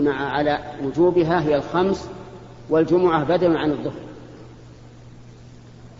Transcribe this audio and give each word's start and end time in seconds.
مع 0.00 0.30
على 0.30 0.58
وجوبها 0.84 1.40
هي 1.40 1.56
الخمس 1.56 2.08
والجمعة 2.70 3.24
بدل 3.24 3.56
عن 3.56 3.70
الظهر. 3.70 4.00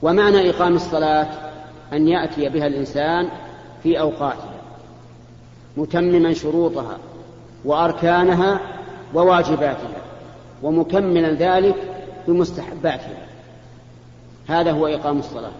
ومعنى 0.02 0.50
إقام 0.50 0.74
الصلاة 0.74 1.26
أن 1.92 2.08
يأتي 2.08 2.48
بها 2.48 2.66
الإنسان 2.66 3.28
في 3.82 4.00
أوقاتها 4.00 4.60
متمما 5.76 6.34
شروطها 6.34 6.98
وأركانها 7.64 8.60
وواجباتها 9.14 10.02
ومكملا 10.62 11.32
ذلك 11.32 11.76
بمستحباتها. 12.28 13.26
هذا 14.48 14.72
هو 14.72 14.86
إقام 14.86 15.18
الصلاة. 15.18 15.52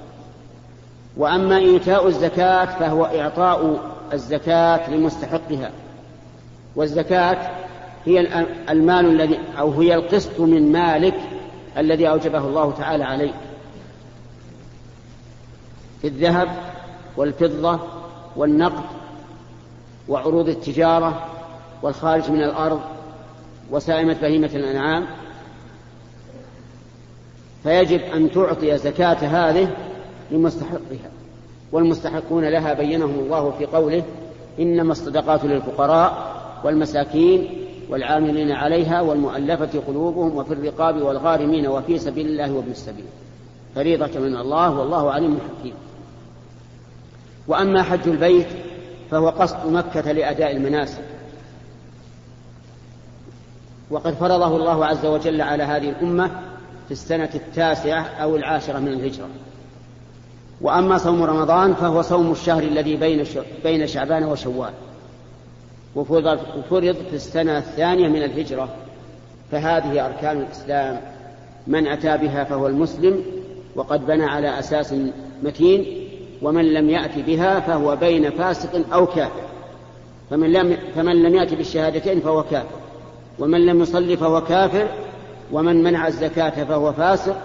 وأما 1.17 1.57
إيتاء 1.57 2.07
الزكاة 2.07 2.65
فهو 2.65 3.05
إعطاء 3.05 3.81
الزكاة 4.13 4.91
لمستحقها 4.91 5.71
والزكاة 6.77 7.68
هي 8.09 8.45
المال 8.71 9.07
الذي 9.07 9.39
أو 9.59 9.81
هي 9.81 9.95
القسط 9.95 10.41
من 10.41 10.73
مالك 10.73 11.15
الذي 11.79 12.09
أوجبه 12.09 12.39
الله 12.39 12.73
تعالى 12.73 13.05
عليك 13.05 13.35
في 16.03 16.09
الذهب 16.09 16.49
والفضة 17.17 17.81
والنقد 18.37 18.85
وعروض 20.09 20.49
التجارة 20.49 21.27
والخارج 21.83 22.31
من 22.31 22.43
الأرض 22.43 22.81
وسائمة 23.71 24.17
بهيمة 24.23 24.51
الأنعام 24.55 25.07
فيجب 27.63 28.01
أن 28.01 28.31
تعطي 28.31 28.79
زكاة 28.79 29.15
هذه 29.15 29.77
لمستحقها 30.31 31.11
والمستحقون 31.73 32.45
لها 32.45 32.75
بينهم 32.75 33.19
الله 33.19 33.51
في 33.59 33.67
قوله 33.67 34.03
إنما 34.59 34.93
الصدقات 34.93 35.45
للفقراء 35.45 36.39
والمساكين 36.65 37.68
والعاملين 37.91 38.53
عليها 38.53 39.01
والمؤلفة 39.01 39.81
قلوبهم 39.87 40.37
وفي 40.37 40.55
الرقاب 40.55 41.03
والغارمين 41.03 41.67
وفي 41.67 41.99
سبيل 41.99 42.27
الله 42.27 42.53
وابن 42.53 42.71
السبيل. 42.71 43.05
فريضة 43.75 44.21
من 44.21 44.37
الله 44.37 44.79
والله 44.79 45.11
عليم 45.13 45.39
حكيم. 45.39 45.75
وأما 47.49 47.83
حج 47.83 48.09
البيت 48.09 48.47
فهو 49.11 49.29
قصد 49.29 49.67
مكة 49.67 50.13
لأداء 50.13 50.57
المناسك. 50.57 51.05
وقد 53.91 54.15
فرضه 54.15 54.57
الله 54.57 54.87
عز 54.87 55.07
وجل 55.07 55.41
على 55.41 55.63
هذه 55.63 55.91
الأمة 55.91 56.31
في 56.87 56.93
السنة 56.93 57.31
التاسعة 57.35 58.03
أو 58.03 58.37
العاشرة 58.37 58.79
من 58.79 58.89
الهجرة. 58.89 59.29
وأما 60.61 60.99
صوم 60.99 61.23
رمضان 61.23 61.75
فهو 61.75 62.03
صوم 62.03 62.33
الشهر 62.33 62.63
الذي 62.63 63.25
بين 63.65 63.87
شعبان 63.87 64.25
وشوال. 64.25 64.73
وفرض 65.99 66.95
في 67.11 67.15
السنة 67.17 67.59
الثانية 67.59 68.09
من 68.09 68.23
الهجرة 68.23 68.69
فهذه 69.53 70.07
أركان 70.07 70.41
الإسلام 70.41 71.01
من 71.67 71.87
أتى 71.87 72.17
بها 72.17 72.45
فهو 72.45 72.67
المسلم 72.67 73.23
وقد 73.77 74.07
بنى 74.07 74.25
على 74.25 74.59
أساس 74.59 74.95
متين 75.43 76.09
ومن 76.43 76.65
لم 76.75 76.91
يأت 76.91 77.19
بها 77.19 77.61
فهو 77.61 77.97
بين 77.97 78.31
فاسق 78.31 78.93
أو 78.93 79.07
كافر. 79.07 79.43
فمن 80.31 80.53
لم, 80.53 80.77
فمن 80.95 81.23
لم 81.23 81.35
يأت 81.35 81.55
بالشهادتين 81.55 82.21
فهو 82.21 82.43
كافر 82.43 82.77
ومن 83.39 83.67
لم 83.67 83.83
يصلي 83.83 84.17
فهو 84.17 84.41
كافر 84.41 84.89
ومن 85.53 85.83
منع 85.83 86.07
الزكاة 86.07 86.65
فهو 86.65 86.93
فاسق 86.93 87.37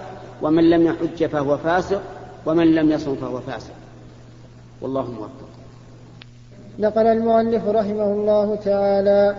ومن 0.41 0.69
لم 0.69 0.85
يحج 0.85 1.25
فهو 1.25 1.57
فاسق 1.57 2.01
ومن 2.45 2.75
لم 2.75 2.91
يصم 2.91 3.15
فهو 3.15 3.39
فاسق. 3.39 3.73
والله 4.81 5.11
موفق. 5.11 5.52
نقل 6.79 7.07
المؤلف 7.07 7.67
رحمه 7.67 8.11
الله 8.11 8.55
تعالى 8.55 9.35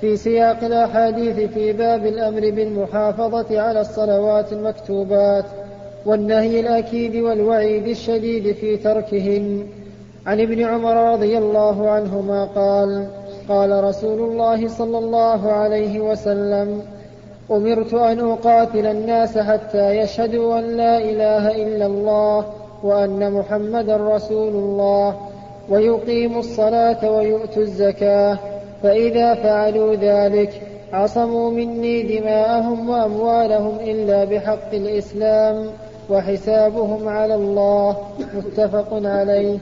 في 0.00 0.16
سياق 0.16 0.64
الأحاديث 0.64 1.50
في 1.50 1.72
باب 1.72 2.06
الأمر 2.06 2.40
بالمحافظة 2.40 3.60
على 3.60 3.80
الصلوات 3.80 4.52
المكتوبات 4.52 5.44
والنهي 6.06 6.60
الأكيد 6.60 7.16
والوعيد 7.16 7.88
الشديد 7.88 8.54
في 8.54 8.76
تركهن. 8.76 9.66
عن 10.26 10.40
ابن 10.40 10.62
عمر 10.62 11.12
رضي 11.12 11.38
الله 11.38 11.90
عنهما 11.90 12.44
قال 12.44 13.06
قال 13.48 13.84
رسول 13.84 14.20
الله 14.30 14.68
صلى 14.68 14.98
الله 14.98 15.52
عليه 15.52 16.00
وسلم 16.00 16.82
أمرت 17.50 17.94
أن 17.94 18.20
أقاتل 18.20 18.86
الناس 18.86 19.38
حتى 19.38 19.96
يشهدوا 19.96 20.58
أن 20.58 20.76
لا 20.76 20.98
إله 20.98 21.62
إلا 21.62 21.86
الله 21.86 22.44
وأن 22.82 23.32
محمدا 23.32 23.96
رسول 23.96 24.52
الله 24.52 25.16
ويقيموا 25.68 26.40
الصلاة 26.40 27.10
ويؤتوا 27.10 27.62
الزكاة 27.62 28.38
فإذا 28.82 29.34
فعلوا 29.34 29.94
ذلك 29.94 30.62
عصموا 30.92 31.50
مني 31.50 32.02
دماءهم 32.02 32.88
وأموالهم 32.88 33.76
إلا 33.80 34.24
بحق 34.24 34.74
الإسلام 34.74 35.70
وحسابهم 36.10 37.08
على 37.08 37.34
الله 37.34 37.96
متفق 38.34 38.88
عليه. 38.92 39.58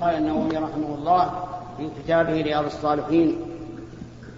قال 0.00 0.14
النووي 0.14 0.56
رحمه 0.56 0.94
الله 0.98 1.30
في 1.76 1.88
كتابه 2.02 2.42
رياض 2.42 2.64
الصالحين 2.64 3.36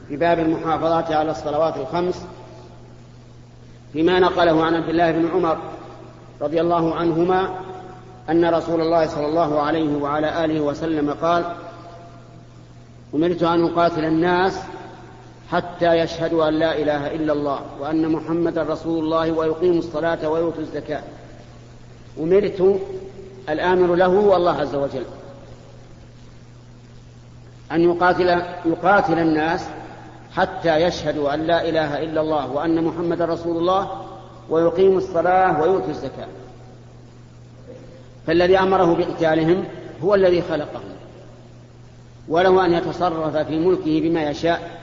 في 0.08 0.16
باب 0.16 0.38
المحافظة 0.38 1.16
على 1.16 1.30
الصلوات 1.30 1.76
الخمس 1.76 2.26
فيما 3.92 4.20
نقله 4.20 4.64
عن 4.64 4.74
عبد 4.74 4.88
الله 4.88 5.10
بن 5.10 5.28
عمر 5.34 5.58
رضي 6.42 6.60
الله 6.60 6.94
عنهما 6.94 7.50
أن 8.30 8.54
رسول 8.54 8.80
الله 8.80 9.06
صلى 9.06 9.26
الله 9.26 9.60
عليه 9.60 9.96
وعلى 9.96 10.44
آله 10.44 10.60
وسلم 10.60 11.10
قال 11.10 11.44
أمرت 13.14 13.42
أن 13.42 13.64
أقاتل 13.64 14.04
الناس 14.04 14.60
حتى 15.50 15.98
يشهدوا 15.98 16.48
أن 16.48 16.54
لا 16.54 16.78
إله 16.78 17.14
إلا 17.14 17.32
الله 17.32 17.60
وأن 17.80 18.08
محمدا 18.08 18.62
رسول 18.62 19.04
الله 19.04 19.32
ويقيموا 19.32 19.78
الصلاة 19.78 20.28
ويؤتوا 20.28 20.60
الزكاة. 20.60 21.02
أمرت 22.20 22.80
الآمر 23.48 23.94
له 23.94 24.06
هو 24.06 24.36
الله 24.36 24.60
عز 24.60 24.74
وجل 24.74 25.04
أن 27.72 27.80
يقاتل 27.80 28.42
يقاتل 28.64 29.18
الناس 29.18 29.64
حتى 30.36 30.76
يشهدوا 30.76 31.34
أن 31.34 31.40
لا 31.40 31.68
إله 31.68 32.02
إلا 32.02 32.20
الله 32.20 32.52
وأن 32.52 32.84
محمدا 32.84 33.24
رسول 33.24 33.56
الله 33.56 34.01
ويقيموا 34.50 34.98
الصلاة 34.98 35.62
ويؤتوا 35.62 35.90
الزكاة. 35.90 36.28
فالذي 38.26 38.58
أمره 38.58 38.94
بقتالهم 38.94 39.64
هو 40.02 40.14
الذي 40.14 40.42
خلقهم. 40.42 40.92
وله 42.28 42.66
أن 42.66 42.72
يتصرف 42.72 43.36
في 43.36 43.58
ملكه 43.58 44.00
بما 44.00 44.30
يشاء. 44.30 44.80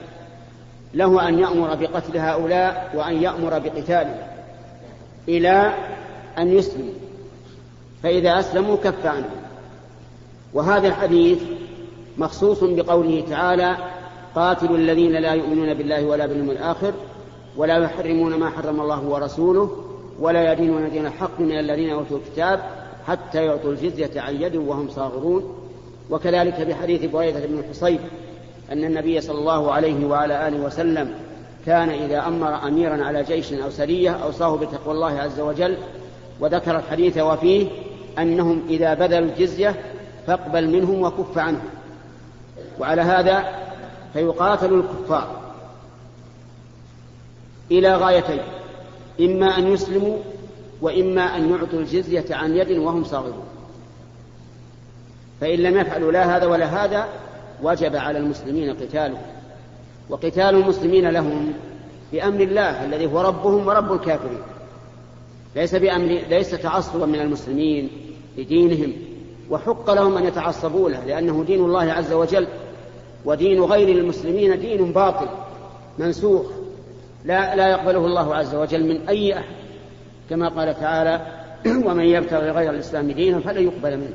له 0.94 1.28
أن 1.28 1.38
يأمر 1.38 1.74
بقتل 1.74 2.18
هؤلاء 2.18 2.90
وأن 2.94 3.22
يأمر 3.22 3.58
بقتالهم 3.58 4.18
إلى 5.28 5.74
أن 6.38 6.52
يسلموا. 6.52 6.94
فإذا 8.02 8.40
أسلموا 8.40 8.76
كف 8.76 9.06
عنهم. 9.06 9.40
وهذا 10.54 10.88
الحديث 10.88 11.38
مخصوص 12.18 12.58
بقوله 12.64 13.24
تعالى 13.30 13.76
قاتلوا 14.34 14.76
الذين 14.76 15.12
لا 15.12 15.32
يؤمنون 15.32 15.74
بالله 15.74 16.04
ولا 16.04 16.26
باليوم 16.26 16.50
الآخر 16.50 16.92
ولا 17.56 17.78
يحرمون 17.78 18.34
ما 18.34 18.50
حرم 18.50 18.80
الله 18.80 19.04
ورسوله 19.04 19.70
ولا 20.20 20.52
يدينون 20.52 20.90
دين 20.90 21.06
الحق 21.06 21.40
من 21.40 21.58
الذين 21.58 21.90
أوتوا 21.90 22.18
الكتاب 22.18 22.60
حتى 23.06 23.44
يعطوا 23.44 23.72
الجزية 23.72 24.20
عن 24.20 24.42
يد 24.42 24.56
وهم 24.56 24.88
صاغرون. 24.90 25.54
وكذلك 26.10 26.60
بحديث 26.60 27.04
بريدة 27.04 27.46
بن 27.46 27.58
الحصيب 27.58 28.00
أن 28.72 28.84
النبي 28.84 29.20
صلى 29.20 29.38
الله 29.38 29.72
عليه 29.72 30.06
وعلى 30.06 30.48
آله 30.48 30.64
وسلم 30.64 31.14
كان 31.66 31.88
إذا 31.88 32.26
أمر 32.26 32.68
أميرا 32.68 33.04
على 33.04 33.22
جيش 33.22 33.52
أو 33.52 33.70
سرية 33.70 34.10
أوصاه 34.10 34.56
بتقوى 34.56 34.94
الله 34.94 35.20
عز 35.20 35.40
وجل 35.40 35.76
وذكر 36.40 36.76
الحديث 36.76 37.18
وفيه 37.18 37.68
أنهم 38.18 38.62
إذا 38.68 38.94
بذلوا 38.94 39.28
الجزية 39.28 39.74
فاقبل 40.26 40.68
منهم 40.70 41.02
وكف 41.02 41.38
عنهم. 41.38 41.68
وعلى 42.80 43.02
هذا 43.02 43.44
فيقاتل 44.12 44.74
الكفار. 44.74 45.39
إلى 47.70 47.94
غايتين 47.94 48.40
إما 49.20 49.58
أن 49.58 49.72
يسلموا 49.72 50.16
وإما 50.82 51.36
أن 51.36 51.50
يعطوا 51.50 51.78
الجزية 51.78 52.24
عن 52.30 52.56
يد 52.56 52.78
وهم 52.78 53.04
صاغرون. 53.04 53.44
فإن 55.40 55.58
لم 55.58 55.76
يفعلوا 55.76 56.12
لا 56.12 56.36
هذا 56.36 56.46
ولا 56.46 56.84
هذا 56.84 57.08
وجب 57.62 57.96
على 57.96 58.18
المسلمين 58.18 58.74
قتالهم. 58.76 59.22
وقتال 60.08 60.54
المسلمين 60.54 61.08
لهم 61.08 61.52
بأمر 62.12 62.40
الله 62.40 62.84
الذي 62.84 63.06
هو 63.06 63.20
ربهم 63.20 63.66
ورب 63.66 63.92
الكافرين. 63.92 64.42
ليس 65.56 65.74
بأمر 65.74 66.20
ليس 66.30 66.50
تعصبا 66.50 67.06
من 67.06 67.20
المسلمين 67.20 67.90
لدينهم 68.38 68.92
وحق 69.50 69.90
لهم 69.90 70.16
أن 70.16 70.24
يتعصبوا 70.24 70.90
له 70.90 71.04
لأنه 71.04 71.44
دين 71.46 71.64
الله 71.64 71.92
عز 71.92 72.12
وجل 72.12 72.46
ودين 73.24 73.62
غير 73.62 73.88
المسلمين 73.88 74.60
دين 74.60 74.92
باطل 74.92 75.28
منسوخ. 75.98 76.46
لا 77.24 77.54
لا 77.54 77.68
يقبله 77.68 78.06
الله 78.06 78.34
عز 78.34 78.54
وجل 78.54 78.84
من 78.84 79.08
أي 79.08 79.34
أحد. 79.34 79.54
كما 80.30 80.48
قال 80.48 80.80
تعالى 80.80 81.20
ومن 81.86 82.04
يبتغي 82.04 82.50
غير 82.50 82.70
الإسلام 82.70 83.10
دينا 83.10 83.40
فلن 83.40 83.64
يقبل 83.64 83.96
منه. 83.96 84.14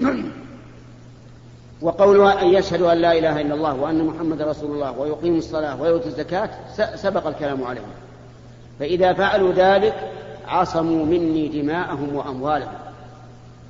وقولها 1.82 2.42
أن 2.42 2.46
يشهدوا 2.46 2.92
أن 2.92 2.98
لا 2.98 3.18
إله 3.18 3.40
إلا 3.40 3.54
الله 3.54 3.74
وأن 3.74 4.04
محمد 4.04 4.42
رسول 4.42 4.70
الله 4.70 4.98
ويقيموا 4.98 5.38
الصلاة 5.38 5.82
ويؤتوا 5.82 6.06
الزكاة 6.06 6.50
سبق 6.94 7.26
الكلام 7.26 7.64
عليهم 7.64 7.84
فإذا 8.80 9.12
فعلوا 9.12 9.52
ذلك 9.52 9.94
عصموا 10.48 11.06
مني 11.06 11.48
دماءهم 11.48 12.16
وأموالهم. 12.16 12.72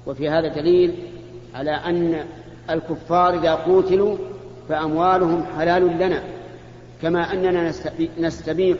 وفي 0.06 0.28
هذا 0.28 0.48
دليل 0.48 0.94
على 1.54 1.70
أن 1.70 2.24
الكفار 2.70 3.38
إذا 3.38 3.54
قوتلوا 3.54 4.16
فأموالهم 4.68 5.44
حلال 5.58 5.98
لنا. 5.98 6.22
كما 7.02 7.32
أننا 7.32 7.72
نستبيح 8.18 8.78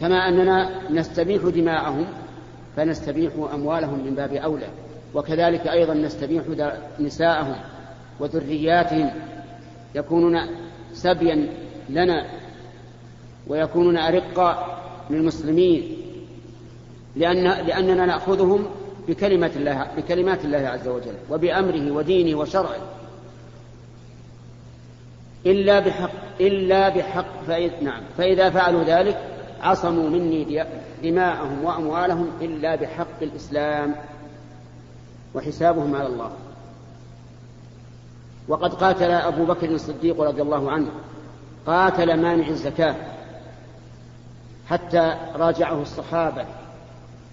كما 0.00 0.28
أننا 0.28 0.70
نستبيح 0.90 1.42
دماءهم 1.42 2.06
فنستبيح 2.76 3.32
أموالهم 3.54 4.04
من 4.06 4.14
باب 4.14 4.32
أولى 4.32 4.68
وكذلك 5.14 5.66
أيضا 5.66 5.94
نستبيح 5.94 6.42
نساءهم 7.00 7.56
وذرياتهم 8.20 9.10
يكونون 9.94 10.38
سبيا 10.92 11.48
لنا 11.88 12.26
ويكونون 13.46 13.96
أرقاء 13.96 14.82
للمسلمين 15.10 15.96
لأن 17.16 17.42
لأننا 17.42 18.06
نأخذهم 18.06 18.66
بكلمة 19.08 19.50
الله 19.56 19.86
بكلمات 19.96 20.44
الله 20.44 20.58
عز 20.58 20.88
وجل 20.88 21.14
وبأمره 21.30 21.92
ودينه 21.92 22.38
وشرعه. 22.38 23.01
إلا 25.46 25.80
بحق 25.80 26.10
إلا 26.40 26.88
بحق 26.88 27.42
فإذ 27.46 27.84
نعم 27.84 28.00
فإذا 28.18 28.50
فعلوا 28.50 28.84
ذلك 28.84 29.18
عصموا 29.62 30.10
مني 30.10 30.64
دماءهم 31.02 31.64
وأموالهم 31.64 32.30
إلا 32.40 32.74
بحق 32.74 33.22
الإسلام 33.22 33.94
وحسابهم 35.34 35.96
على 35.96 36.06
الله. 36.06 36.30
وقد 38.48 38.74
قاتل 38.74 39.10
أبو 39.10 39.44
بكر 39.44 39.70
الصديق 39.70 40.20
رضي 40.20 40.42
الله 40.42 40.70
عنه 40.70 40.88
قاتل 41.66 42.20
مانع 42.20 42.48
الزكاة 42.48 42.94
حتى 44.68 45.14
راجعه 45.34 45.82
الصحابة 45.82 46.44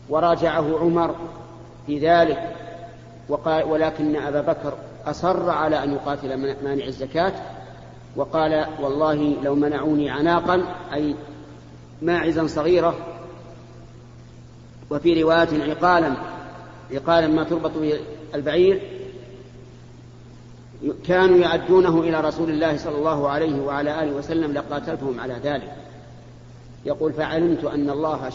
وراجعه 0.09 0.79
عمر 0.79 1.15
في 1.87 1.99
ذلك 1.99 2.55
ولكن 3.65 4.15
أبا 4.15 4.41
بكر 4.41 4.73
أصر 5.05 5.49
على 5.49 5.83
أن 5.83 5.93
يقاتل 5.93 6.37
مانع 6.63 6.85
الزكاة 6.85 7.33
وقال 8.15 8.65
والله 8.81 9.35
لو 9.43 9.55
منعوني 9.55 10.09
عناقا 10.09 10.63
أي 10.93 11.15
ماعزا 12.01 12.47
صغيرة 12.47 12.95
وفي 14.89 15.23
رواية 15.23 15.71
عقالا 15.71 16.13
عقالا 16.91 17.27
ما 17.27 17.43
تربط 17.43 17.71
به 17.77 17.99
البعير 18.35 18.81
كانوا 21.05 21.37
يعدونه 21.37 22.01
إلى 22.01 22.21
رسول 22.21 22.49
الله 22.49 22.77
صلى 22.77 22.97
الله 22.97 23.29
عليه 23.29 23.61
وعلى 23.61 24.03
آله 24.03 24.11
وسلم 24.11 24.53
لقاتلتهم 24.53 25.19
على 25.19 25.33
ذلك. 25.43 25.75
يقول 26.85 27.13
فعلمت 27.13 27.63
أن 27.63 27.89
الله 27.89 28.31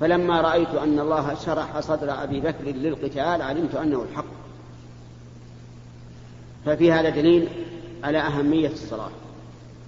فلما 0.00 0.40
رأيت 0.40 0.68
أن 0.68 0.98
الله 0.98 1.34
شرح 1.34 1.80
صدر 1.80 2.22
أبي 2.22 2.40
بكر 2.40 2.64
للقتال 2.64 3.42
علمت 3.42 3.74
أنه 3.74 4.04
الحق. 4.10 4.24
ففي 6.66 6.92
هذا 6.92 7.10
دليل 7.10 7.48
على 8.04 8.18
أهمية 8.18 8.68
الصلاة 8.68 9.10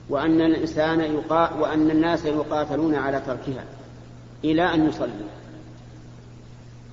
وأن 0.08 0.40
الإنسان 0.40 1.00
يقا 1.00 1.54
وأن 1.54 1.90
الناس 1.90 2.24
يقاتلون 2.24 2.94
على 2.94 3.20
تركها 3.20 3.64
إلى 4.44 4.74
أن 4.74 4.88
يصلوا 4.88 5.28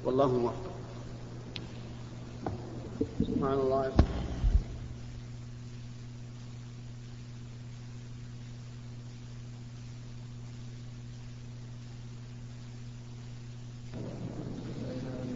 والله 0.06 0.28
موفق. 0.28 0.74
سبحان 3.28 3.54
الله. 3.54 3.92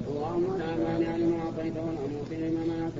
اللهم 0.07 0.57
لا 0.57 0.75
مانع 0.75 1.15
لما 1.15 1.39
أعطيت 1.45 1.73
ولا 1.77 2.07
معطي 2.13 2.35
لما 2.35 2.63
منعت 2.65 2.97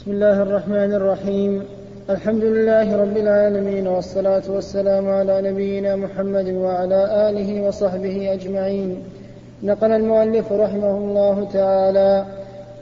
بسم 0.00 0.10
الله 0.10 0.42
الرحمن 0.42 0.92
الرحيم. 0.94 1.62
الحمد 2.10 2.44
لله 2.44 2.96
رب 2.96 3.16
العالمين 3.16 3.86
والصلاة 3.86 4.42
والسلام 4.48 5.08
على 5.08 5.42
نبينا 5.50 5.96
محمد 5.96 6.48
وعلى 6.48 7.28
آله 7.28 7.68
وصحبه 7.68 8.32
أجمعين. 8.32 9.02
نقل 9.62 9.92
المؤلف 9.92 10.52
رحمه 10.52 10.96
الله 10.98 11.48
تعالى 11.52 12.24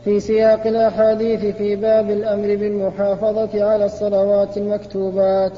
في 0.04 0.20
سياق 0.20 0.66
الأحاديث 0.66 1.56
في 1.56 1.76
باب 1.76 2.10
الأمر 2.10 2.56
بالمحافظة 2.56 3.64
على 3.64 3.84
الصلوات 3.84 4.56
المكتوبات 4.56 5.52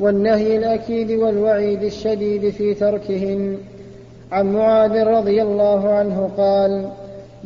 والنهي 0.00 0.56
الأكيد 0.56 1.10
والوعيد 1.10 1.82
الشديد 1.82 2.50
في 2.50 2.74
تركهن. 2.74 3.58
عن 4.32 4.52
معاذ 4.52 5.02
رضي 5.02 5.42
الله 5.42 5.88
عنه 5.88 6.30
قال 6.36 6.88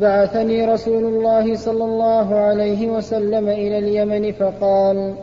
بعثني 0.00 0.64
رسول 0.64 1.05
الله 1.05 1.56
صلى 1.56 1.85
الله 1.85 2.35
عليه 2.35 2.88
وسلم 2.88 3.49
إلى 3.49 3.79
اليمن 3.79 4.32
فقال 4.32 5.14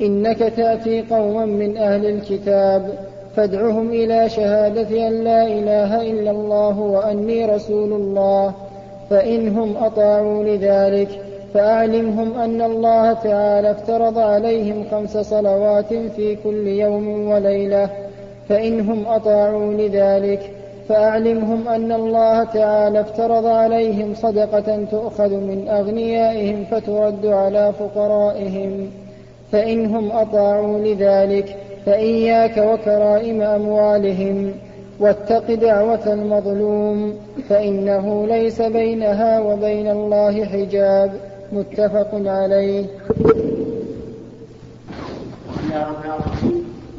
إنك 0.00 0.38
تأتي 0.38 1.02
قوما 1.10 1.44
من 1.44 1.76
أهل 1.76 2.06
الكتاب 2.06 2.88
فادعهم 3.36 3.90
إلى 3.90 4.28
شهادة 4.28 5.08
أن 5.08 5.24
لا 5.24 5.46
إله 5.46 6.02
إلا 6.10 6.30
الله 6.30 6.80
وأني 6.80 7.44
رسول 7.44 7.92
الله 7.92 8.52
فإنهم 9.10 9.76
أطاعوا 9.76 10.44
لذلك 10.44 11.08
فأعلمهم 11.54 12.38
أن 12.38 12.62
الله 12.62 13.12
تعالى 13.12 13.70
افترض 13.70 14.18
عليهم 14.18 14.84
خمس 14.90 15.16
صلوات 15.16 15.94
في 15.94 16.36
كل 16.44 16.66
يوم 16.66 17.28
وليلة 17.28 17.88
فإنهم 18.48 19.06
أطاعوا 19.06 19.74
لذلك 19.74 20.50
فأعلمهم 20.88 21.68
أن 21.68 21.92
الله 21.92 22.44
تعالى 22.44 23.00
افترض 23.00 23.46
عليهم 23.46 24.14
صدقة 24.14 24.84
تؤخذ 24.90 25.30
من 25.30 25.68
أغنيائهم 25.68 26.64
فترد 26.64 27.26
على 27.26 27.72
فقرائهم. 27.78 28.90
فإنهم 29.52 30.12
أطاعوا 30.12 30.78
لذلك 30.78 31.56
فإياك 31.86 32.56
وكرائم 32.56 33.42
أموالهم 33.42 34.52
واتق 35.00 35.54
دعوة 35.54 36.12
المظلوم 36.12 37.14
فإنه 37.48 38.26
ليس 38.26 38.62
بينها 38.62 39.40
وبين 39.40 39.90
الله 39.90 40.44
حجاب. 40.44 41.12
متفق 41.52 42.08
عليه. 42.14 42.86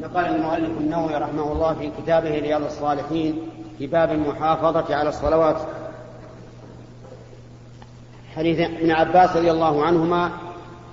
نقل 0.01 0.25
المؤلف 0.25 0.79
النووي 0.81 1.13
رحمه 1.15 1.51
الله 1.51 1.73
في 1.73 1.89
كتابه 2.01 2.39
رياض 2.39 2.63
الصالحين 2.63 3.35
في 3.77 3.87
باب 3.87 4.11
المحافظة 4.11 4.95
على 4.95 5.09
الصلوات. 5.09 5.57
حديث 8.35 8.59
ابن 8.59 8.91
عباس 8.91 9.35
رضي 9.35 9.51
الله 9.51 9.85
عنهما 9.85 10.31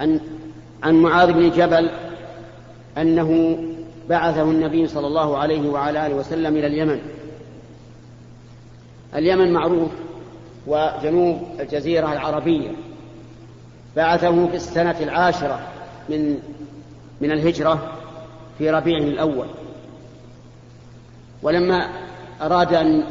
عن 0.00 0.20
عن 0.82 0.94
معاذ 0.94 1.32
بن 1.32 1.50
جبل 1.50 1.90
أنه 2.98 3.58
بعثه 4.08 4.42
النبي 4.42 4.86
صلى 4.86 5.06
الله 5.06 5.38
عليه 5.38 5.70
وعلى 5.70 6.06
آله 6.06 6.14
وسلم 6.14 6.56
إلى 6.56 6.66
اليمن. 6.66 7.00
اليمن 9.14 9.52
معروف 9.52 9.90
وجنوب 10.66 11.42
الجزيرة 11.60 12.12
العربية. 12.12 12.70
بعثه 13.96 14.46
في 14.46 14.56
السنة 14.56 14.96
العاشرة 15.00 15.60
من 16.08 16.38
من 17.20 17.30
الهجرة 17.30 17.92
في 18.58 18.70
ربيع 18.70 18.98
الأول. 18.98 19.46
ولما 21.42 21.88
أراد 22.42 22.74
أن 22.74 23.04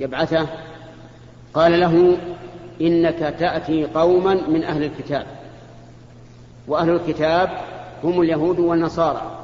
يبعثه 0.00 0.46
قال 1.54 1.80
له 1.80 2.18
إنك 2.80 3.34
تأتي 3.38 3.84
قوما 3.84 4.34
من 4.34 4.64
أهل 4.64 4.84
الكتاب 4.84 5.26
وأهل 6.68 6.90
الكتاب 6.90 7.50
هم 8.04 8.20
اليهود 8.20 8.58
والنصارى 8.58 9.38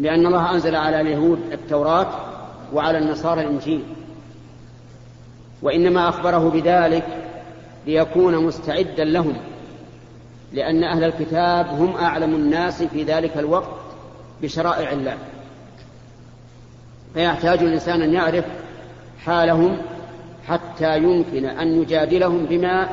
لأن 0.00 0.26
الله 0.26 0.54
أنزل 0.54 0.76
على 0.76 1.00
اليهود 1.00 1.40
التوراة 1.52 2.06
وعلى 2.74 2.98
النصارى 2.98 3.40
الإنجيل 3.40 3.84
وإنما 5.62 6.08
أخبره 6.08 6.50
بذلك 6.50 7.06
ليكون 7.86 8.44
مستعدا 8.44 9.04
لهم 9.04 9.36
لأن 10.52 10.84
أهل 10.84 11.04
الكتاب 11.04 11.66
هم 11.66 11.96
أعلم 11.96 12.34
الناس 12.34 12.82
في 12.82 13.02
ذلك 13.02 13.36
الوقت 13.36 13.68
بشرائع 14.42 14.92
الله. 14.92 15.16
فيحتاج 17.14 17.58
الإنسان 17.58 18.02
أن 18.02 18.14
يعرف 18.14 18.44
حالهم 19.24 19.76
حتى 20.46 20.98
يمكن 20.98 21.44
أن 21.44 21.82
يجادلهم 21.82 22.46
بما 22.46 22.88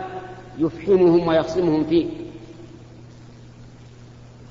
يفهمهم 0.58 1.28
ويخصمهم 1.28 1.84
فيه. 1.84 2.06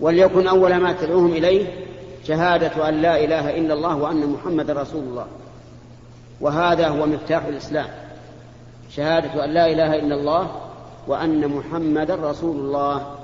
وليكن 0.01 0.47
أول 0.47 0.77
ما 0.77 0.93
تدعوهم 0.93 1.33
إليه 1.33 1.67
شهادة 2.25 2.89
أن 2.89 2.95
لا 2.95 3.25
إله 3.25 3.59
إلا 3.59 3.75
الله 3.75 3.97
وأن 3.97 4.27
محمد 4.27 4.71
رسول 4.71 5.03
الله. 5.03 5.27
وهذا 6.41 6.89
هو 6.89 7.07
مفتاح 7.07 7.45
الإسلام. 7.45 7.89
شهادة 8.91 9.45
أن 9.45 9.51
لا 9.51 9.73
إله 9.73 9.95
إلا 9.95 10.15
الله 10.15 10.51
وأن 11.07 11.49
محمدا 11.49 12.15
رسول 12.15 12.57
الله. 12.57 13.17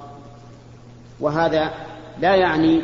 وهذا 1.20 1.70
لا 2.20 2.35
يعني 2.35 2.82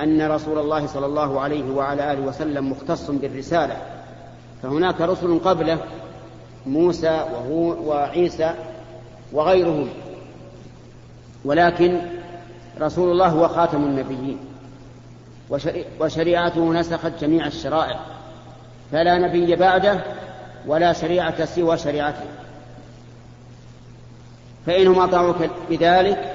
أن 0.00 0.30
رسول 0.30 0.58
الله 0.58 0.86
صلى 0.86 1.06
الله 1.06 1.40
عليه 1.40 1.70
وعلى 1.70 2.12
آله 2.12 2.20
وسلم 2.20 2.70
مختص 2.70 3.10
بالرسالة. 3.10 3.76
فهناك 4.62 5.00
رسل 5.00 5.38
قبله 5.44 5.78
موسى 6.66 7.26
وهو 7.32 7.90
وعيسى 7.90 8.54
وغيرهم. 9.32 9.88
ولكن 11.44 12.00
رسول 12.80 13.10
الله 13.10 13.28
هو 13.28 13.48
خاتم 13.48 13.84
النبيين. 13.84 14.38
وشريعته 16.00 16.72
نسخت 16.72 17.12
جميع 17.20 17.46
الشرائع. 17.46 18.00
فلا 18.92 19.18
نبي 19.18 19.56
بعده 19.56 20.00
ولا 20.66 20.92
شريعة 20.92 21.44
سوى 21.44 21.78
شريعته. 21.78 22.24
فإنهم 24.66 24.98
أطاعوك 24.98 25.36
بذلك 25.70 26.31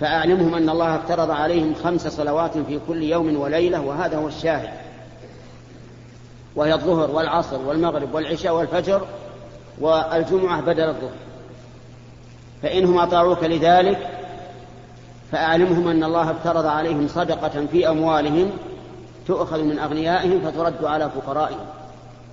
فأعلمهم 0.00 0.54
أن 0.54 0.68
الله 0.68 0.96
افترض 0.96 1.30
عليهم 1.30 1.74
خمس 1.84 2.08
صلوات 2.08 2.58
في 2.58 2.80
كل 2.88 3.02
يوم 3.02 3.40
وليلة 3.40 3.80
وهذا 3.80 4.16
هو 4.16 4.28
الشاهد. 4.28 4.68
وهي 6.56 6.74
الظهر 6.74 7.10
والعصر 7.10 7.60
والمغرب 7.60 8.14
والعشاء 8.14 8.54
والفجر 8.54 9.06
والجمعة 9.80 10.60
بدل 10.60 10.88
الظهر. 10.88 11.12
فإنهم 12.62 12.98
أطاعوك 12.98 13.44
لذلك 13.44 14.08
فأعلمهم 15.32 15.88
أن 15.88 16.04
الله 16.04 16.30
افترض 16.30 16.66
عليهم 16.66 17.08
صدقة 17.08 17.66
في 17.72 17.88
أموالهم 17.88 18.50
تؤخذ 19.26 19.62
من 19.62 19.78
أغنيائهم 19.78 20.40
فترد 20.40 20.84
على 20.84 21.10
فقرائهم. 21.10 21.66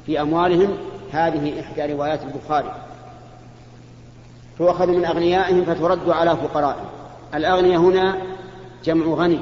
في 0.06 0.22
أموالهم 0.22 0.78
هذه 1.12 1.60
إحدى 1.60 1.94
روايات 1.94 2.20
البخاري. 2.24 2.72
تؤخذ 4.58 4.88
من 4.88 5.06
أغنيائهم 5.06 5.66
فترد 5.66 6.10
على 6.10 6.38
فقرائهم. 6.38 7.01
الأغنياء 7.36 7.80
هنا 7.80 8.18
جمع 8.84 9.06
غني 9.06 9.40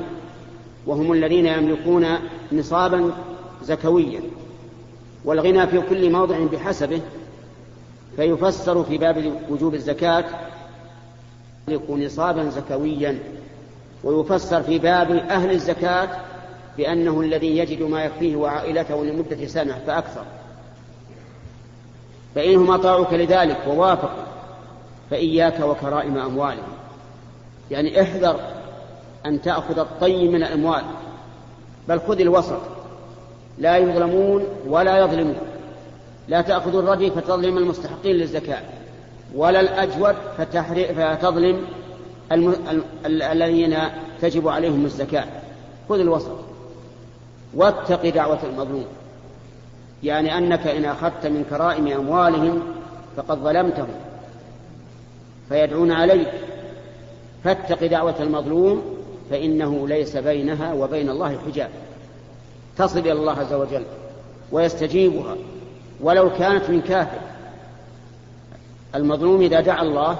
وهم 0.88 1.12
الذين 1.12 1.46
يملكون 1.46 2.08
نصابا 2.52 3.12
زكويا 3.64 4.22
والغنى 5.26 5.68
في 5.68 5.82
كل 5.82 6.12
موضع 6.12 6.46
بحسبه 6.46 7.02
فيفسر 8.16 8.84
في 8.84 8.98
باب 8.98 9.42
وجوب 9.50 9.74
الزكاة 9.74 10.26
يملك 11.68 11.90
نصابا 11.90 12.50
زكويا 12.50 13.20
ويفسر 14.04 14.64
في 14.64 14.80
باب 14.80 15.12
أهل 15.12 15.52
الزكاة 15.52 16.10
بأنه 16.78 17.22
الذي 17.22 17.58
يجد 17.58 17.82
ما 17.82 18.04
يكفيه 18.04 18.36
وعائلته 18.36 19.06
لمدة 19.06 19.48
سنة 19.48 19.80
فأكثر. 19.88 20.24
فإنهم 22.36 22.72
أطاعوك 22.72 23.14
لذلك 23.14 23.58
ووافقوا 23.68 24.24
فإياك 25.10 25.60
وكرائم 25.60 26.18
أموالهم. 26.18 26.79
يعني 27.72 28.02
احذر 28.02 28.40
أن 29.26 29.42
تأخذ 29.42 29.80
الطيب 29.80 30.32
من 30.32 30.44
الأموال 30.44 30.84
بل 31.88 32.00
خذ 32.00 32.20
الوسط. 32.20 32.62
لا 33.58 33.78
يظلمون 33.78 34.44
ولا 34.68 34.98
يظلمون. 34.98 35.38
لا 36.28 36.42
تأخذ 36.42 36.76
الردي 36.76 37.12
فتظلم 37.12 37.58
المستحقين 37.58 38.16
للزكاة 38.16 38.62
ولا 39.36 39.60
الأجود 39.60 40.16
فتظلم 40.38 41.66
الذين 43.06 43.78
تجب 44.22 44.48
عليهم 44.48 44.86
الزكاة. 44.86 45.26
خذ 45.90 46.00
الوسط. 46.00 46.38
واتق 47.54 48.10
دعوة 48.10 48.40
المظلوم. 48.44 48.86
يعني 50.04 50.38
أنك 50.38 50.68
إن 50.68 50.86
أخذت 50.86 51.26
من 51.26 51.46
كرائم 51.50 51.88
أموالهم 51.88 52.62
فقد 53.18 53.38
ظلمتهم 53.38 53.88
فيدعون 55.50 55.92
عليك. 55.92 56.28
فاتق 57.44 57.86
دعوة 57.86 58.16
المظلوم 58.20 58.84
فإنه 59.30 59.88
ليس 59.88 60.18
بينها 60.18 60.74
وبين 60.74 61.10
الله 61.10 61.38
حجاب. 61.46 61.70
تصل 62.78 63.00
إلى 63.00 63.12
الله 63.12 63.40
عز 63.40 63.54
وجل 63.54 63.84
ويستجيبها. 64.52 65.36
ولو 66.02 66.30
كانت 66.30 66.70
من 66.70 66.82
كافر. 66.82 67.20
المظلوم 68.96 69.42
إذا 69.42 69.62
دعا 69.62 69.82
الله 69.82 70.20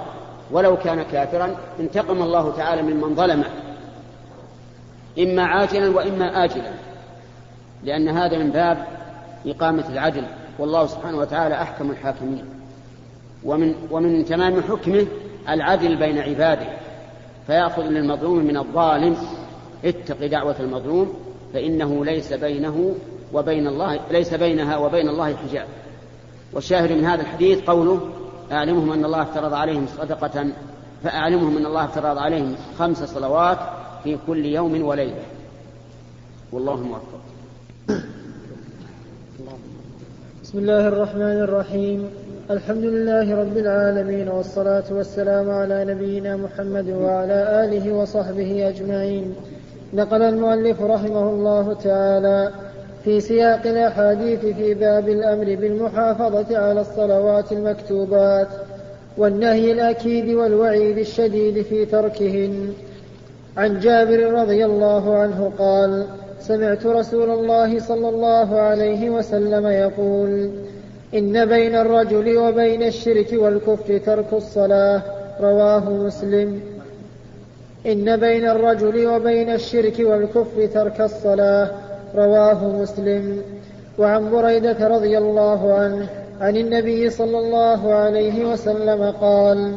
ولو 0.50 0.76
كان 0.76 1.02
كافرا 1.02 1.56
انتقم 1.80 2.22
الله 2.22 2.52
تعالى 2.56 2.82
ممن 2.82 3.14
ظلمه. 3.14 3.50
إما 5.18 5.42
عاجلا 5.42 5.88
وإما 5.96 6.44
آجلا. 6.44 6.72
لأن 7.84 8.08
هذا 8.08 8.38
من 8.38 8.50
باب 8.50 8.86
إقامة 9.46 9.88
العدل. 9.88 10.24
والله 10.58 10.86
سبحانه 10.86 11.18
وتعالى 11.18 11.54
أحكم 11.54 11.90
الحاكمين. 11.90 12.44
ومن, 13.44 13.74
ومن 13.90 14.24
تمام 14.24 14.62
حكمه 14.62 15.06
العدل 15.48 15.96
بين 15.96 16.18
عباده. 16.18 16.66
فيأخذ 17.50 17.82
للمظلوم 17.82 18.38
من 18.38 18.56
الظالم. 18.56 19.16
اتق 19.84 20.26
دعوة 20.26 20.60
المظلوم 20.60 21.14
فإنه 21.54 22.04
ليس 22.04 22.32
بينه 22.32 22.94
وبين 23.32 23.66
الله 23.66 24.00
ليس 24.10 24.34
بينها 24.34 24.76
وبين 24.76 25.08
الله 25.08 25.36
حجاب. 25.36 25.66
والشاهد 26.52 26.92
من 26.92 27.04
هذا 27.04 27.22
الحديث 27.22 27.60
قوله 27.60 28.00
أعلمهم 28.52 28.92
أن 28.92 29.04
الله 29.04 29.22
افترض 29.22 29.54
عليهم 29.54 29.86
صدقة 29.98 30.46
فأعلمهم 31.04 31.56
أن 31.56 31.66
الله 31.66 31.84
افترض 31.84 32.18
عليهم 32.18 32.54
خمس 32.78 33.04
صلوات 33.04 33.58
في 34.04 34.18
كل 34.26 34.46
يوم 34.46 34.84
وليلة. 34.84 35.22
والله 36.52 36.76
موفق. 36.76 37.20
بسم 40.42 40.58
الله 40.58 40.88
الرحمن 40.88 41.40
الرحيم. 41.40 42.10
الحمد 42.50 42.84
لله 42.84 43.40
رب 43.40 43.56
العالمين 43.56 44.28
والصلاة 44.28 44.84
والسلام 44.90 45.50
على 45.50 45.84
نبينا 45.84 46.36
محمد 46.36 46.88
وعلى 46.88 47.64
آله 47.64 47.92
وصحبه 47.92 48.68
أجمعين. 48.68 49.34
نقل 49.94 50.22
المؤلف 50.22 50.82
رحمه 50.82 51.30
الله 51.30 51.74
تعالى 51.74 52.50
في 53.04 53.20
سياق 53.20 53.66
الأحاديث 53.66 54.40
في 54.40 54.74
باب 54.74 55.08
الأمر 55.08 55.44
بالمحافظة 55.44 56.58
على 56.58 56.80
الصلوات 56.80 57.52
المكتوبات 57.52 58.48
والنهي 59.16 59.72
الأكيد 59.72 60.28
والوعيد 60.28 60.98
الشديد 60.98 61.62
في 61.62 61.86
تركهن. 61.86 62.72
عن 63.56 63.80
جابر 63.80 64.32
رضي 64.32 64.64
الله 64.64 65.16
عنه 65.16 65.52
قال 65.58 66.04
سمعت 66.40 66.86
رسول 66.86 67.30
الله 67.30 67.78
صلى 67.78 68.08
الله 68.08 68.60
عليه 68.60 69.10
وسلم 69.10 69.66
يقول 69.66 70.50
إن 71.14 71.44
بين 71.44 71.74
الرجل 71.74 72.38
وبين 72.38 72.82
الشرك 72.82 73.32
والكفر 73.32 73.98
ترك 73.98 74.32
الصلاة. 74.32 75.02
رواه 75.40 75.90
مسلم. 75.90 76.60
إن 77.86 78.16
بين 78.16 78.48
الرجل 78.48 79.06
وبين 79.06 79.50
الشرك 79.50 79.94
والكفر 80.00 80.66
ترك 80.66 81.00
الصلاة. 81.00 81.70
رواه 82.16 82.82
مسلم. 82.82 83.42
وعن 83.98 84.30
بريدة 84.30 84.88
رضي 84.88 85.18
الله 85.18 85.72
عنه 85.72 86.08
عن 86.40 86.56
النبي 86.56 87.10
صلى 87.10 87.38
الله 87.38 87.94
عليه 87.94 88.44
وسلم 88.44 89.10
قال 89.10 89.74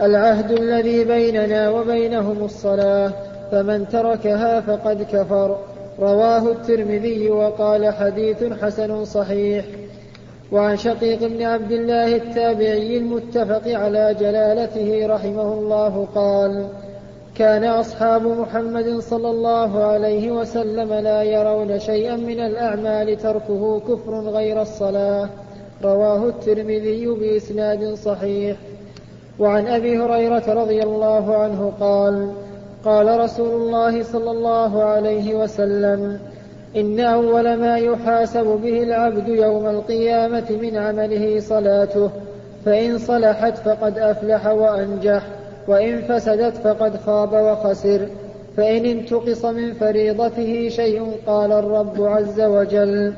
العهد 0.00 0.50
الذي 0.50 1.04
بيننا 1.04 1.70
وبينهم 1.70 2.44
الصلاة 2.44 3.12
فمن 3.52 3.88
تركها 3.88 4.60
فقد 4.60 5.02
كفر. 5.02 5.58
رواه 6.00 6.52
الترمذي 6.52 7.30
وقال 7.30 7.94
حديث 7.94 8.44
حسن 8.62 9.04
صحيح. 9.04 9.64
وعن 10.52 10.76
شقيق 10.76 11.26
بن 11.26 11.42
عبد 11.42 11.72
الله 11.72 12.16
التابعي 12.16 12.96
المتفق 12.96 13.68
على 13.68 14.16
جلالته 14.20 15.06
رحمه 15.06 15.52
الله 15.52 16.08
قال 16.14 16.66
كان 17.34 17.64
أصحاب 17.64 18.26
محمد 18.26 18.98
صلى 18.98 19.30
الله 19.30 19.84
عليه 19.84 20.30
وسلم 20.30 20.92
لا 20.92 21.22
يرون 21.22 21.78
شيئا 21.78 22.16
من 22.16 22.40
الأعمال 22.40 23.16
تركه 23.16 23.80
كفر 23.80 24.20
غير 24.20 24.62
الصلاة. 24.62 25.28
رواه 25.84 26.28
الترمذي 26.28 27.06
بإسناد 27.06 27.94
صحيح. 27.94 28.56
وعن 29.38 29.66
أبي 29.66 29.98
هريرة 29.98 30.52
رضي 30.52 30.82
الله 30.82 31.36
عنه 31.36 31.72
قال 31.80 32.32
قال 32.84 33.20
رسول 33.20 33.62
الله 33.62 34.02
صلى 34.02 34.30
الله 34.30 34.82
عليه 34.82 35.34
وسلم 35.34 36.20
إن 36.76 37.00
أول 37.00 37.56
ما 37.56 37.78
يحاسب 37.78 38.46
به 38.62 38.82
العبد 38.82 39.28
يوم 39.28 39.66
القيامة 39.66 40.58
من 40.62 40.76
عمله 40.76 41.40
صلاته 41.40 42.10
فإن 42.64 42.98
صلحت 42.98 43.58
فقد 43.58 43.98
أفلح 43.98 44.46
وأنجح 44.46 45.22
وإن 45.68 46.02
فسدت 46.02 46.56
فقد 46.56 46.96
خاب 46.96 47.32
وخسر 47.32 48.08
فإن 48.56 48.84
انتقص 48.84 49.44
من 49.44 49.72
فريضته 49.72 50.68
شيء 50.68 51.12
قال 51.26 51.52
الرب 51.52 52.02
عز 52.02 52.40
وجل 52.40 53.12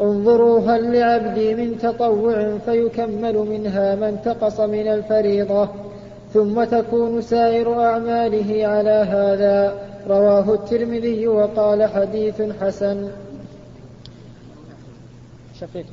انظروا 0.00 0.60
هل 0.60 0.98
لعبدي 0.98 1.54
من 1.54 1.78
تطوع 1.78 2.58
فيكمل 2.64 3.36
منها 3.36 3.94
ما 3.94 4.08
انتقص 4.08 4.60
من 4.60 4.88
الفريضة؟ 4.88 5.68
ثم 6.34 6.64
تكون 6.64 7.22
سائر 7.22 7.82
أعماله 7.84 8.66
على 8.66 8.90
هذا. 8.90 9.88
رواه 10.08 10.54
الترمذي 10.54 11.26
وقال 11.26 11.90
حديث 11.90 12.42
حسن. 12.60 13.10
شقيق 15.60 15.86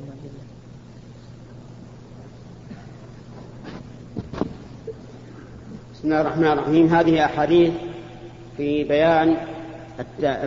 بسم 5.94 6.04
الله 6.04 6.20
الرحمن 6.20 6.46
الرحيم. 6.46 6.86
هذه 6.86 7.24
أحاديث 7.24 7.72
في 8.56 8.84
بيان 8.84 9.36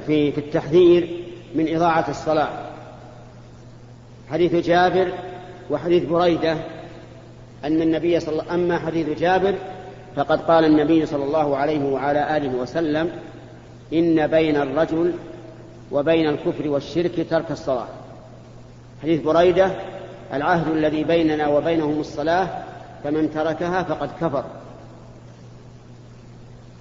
في 0.07 0.31
في 0.31 0.37
التحذير 0.37 1.25
من 1.55 1.75
إضاعة 1.75 2.09
الصلاة. 2.09 2.49
حديث 4.29 4.55
جابر 4.55 5.11
وحديث 5.69 6.03
بريدة 6.05 6.57
أن 7.63 7.81
النبي 7.81 8.19
صلى 8.19 8.41
الله 8.41 8.53
أما 8.53 8.79
حديث 8.79 9.19
جابر 9.19 9.55
فقد 10.15 10.41
قال 10.41 10.65
النبي 10.65 11.05
صلى 11.05 11.23
الله 11.23 11.57
عليه 11.57 11.85
وعلى 11.85 12.37
آله 12.37 12.57
وسلم 12.57 13.11
إن 13.93 14.27
بين 14.27 14.55
الرجل 14.55 15.13
وبين 15.91 16.29
الكفر 16.29 16.69
والشرك 16.69 17.27
ترك 17.29 17.51
الصلاة. 17.51 17.87
حديث 19.03 19.21
بريدة 19.21 19.71
العهد 20.33 20.67
الذي 20.67 21.03
بيننا 21.03 21.47
وبينهم 21.47 21.99
الصلاة 21.99 22.63
فمن 23.03 23.33
تركها 23.33 23.83
فقد 23.83 24.09
كفر. 24.21 24.43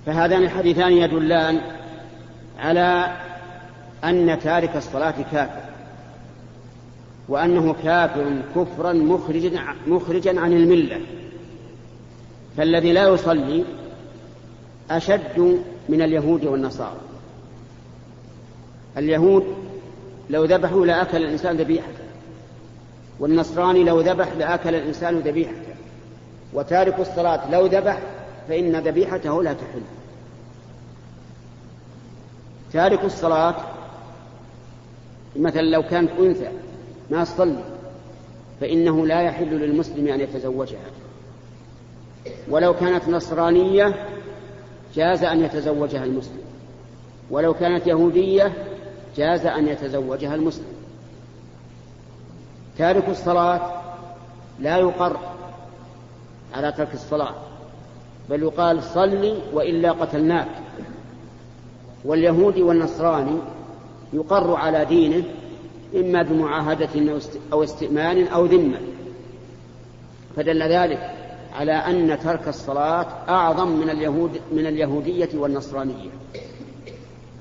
فهذان 0.06 0.42
الحديثان 0.42 0.92
يدلان 0.92 1.60
على 2.58 3.06
أن 4.04 4.38
تارك 4.42 4.76
الصلاة 4.76 5.14
كافر 5.32 5.60
وأنه 7.28 7.74
كافر 7.84 8.42
كفرا 8.56 8.92
مخرجا, 8.92 9.60
مخرجا 9.86 10.40
عن 10.40 10.52
الملة. 10.52 11.00
فالذي 12.56 12.92
لا 12.92 13.08
يصلي 13.08 13.64
أشد 14.90 15.62
من 15.88 16.02
اليهود 16.02 16.44
والنصارى. 16.44 17.00
اليهود 18.96 19.44
لو 20.30 20.44
ذبحوا 20.44 20.86
لأكل 20.86 21.16
الإنسان 21.16 21.56
ذبيحته 21.56 22.04
والنصراني 23.20 23.84
لو 23.84 24.00
ذبح 24.00 24.32
لأكل 24.32 24.74
الإنسان 24.74 25.18
ذبيحته 25.18 25.74
وتارك 26.54 27.00
الصلاة 27.00 27.50
لو 27.50 27.66
ذبح 27.66 27.98
فإن 28.48 28.76
ذبيحته 28.76 29.42
لا 29.42 29.52
تحل. 29.52 29.82
تارك 32.72 33.04
الصلاة 33.04 33.56
مثلا 35.36 35.62
لو 35.62 35.82
كانت 35.82 36.10
أنثى 36.18 36.48
ما 37.10 37.24
تصلي 37.24 37.64
فإنه 38.60 39.06
لا 39.06 39.22
يحل 39.22 39.50
للمسلم 39.50 40.08
أن 40.08 40.20
يتزوجها. 40.20 41.01
ولو 42.48 42.74
كانت 42.74 43.08
نصرانية 43.08 44.08
جاز 44.94 45.24
أن 45.24 45.44
يتزوجها 45.44 46.04
المسلم. 46.04 46.40
ولو 47.30 47.54
كانت 47.54 47.86
يهودية 47.86 48.52
جاز 49.16 49.46
أن 49.46 49.68
يتزوجها 49.68 50.34
المسلم. 50.34 50.72
تارك 52.78 53.08
الصلاة 53.08 53.82
لا 54.60 54.76
يقر 54.76 55.16
على 56.54 56.72
ترك 56.72 56.94
الصلاة 56.94 57.34
بل 58.30 58.42
يقال 58.42 58.82
صلي 58.82 59.38
وإلا 59.52 59.92
قتلناك. 59.92 60.48
واليهودي 62.04 62.62
والنصراني 62.62 63.38
يقر 64.12 64.54
على 64.54 64.84
دينه 64.84 65.24
إما 65.96 66.22
بمعاهدة 66.22 67.20
أو 67.52 67.62
استئمان 67.62 68.26
أو 68.26 68.46
ذمة. 68.46 68.78
فدل 70.36 70.62
ذلك. 70.62 71.21
على 71.54 71.72
أن 71.72 72.18
ترك 72.18 72.48
الصلاة 72.48 73.06
أعظم 73.28 73.68
من 73.68 73.90
اليهود 73.90 74.40
من 74.52 74.66
اليهودية 74.66 75.28
والنصرانية. 75.34 76.10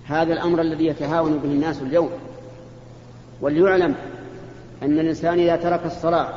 هذا 0.05 0.33
الأمر 0.33 0.61
الذي 0.61 0.85
يتهاون 0.85 1.37
به 1.37 1.49
الناس 1.49 1.81
اليوم. 1.81 2.09
وليعلم 3.41 3.95
أن 4.83 4.99
الإنسان 4.99 5.39
إذا 5.39 5.55
ترك 5.55 5.85
الصلاة 5.85 6.29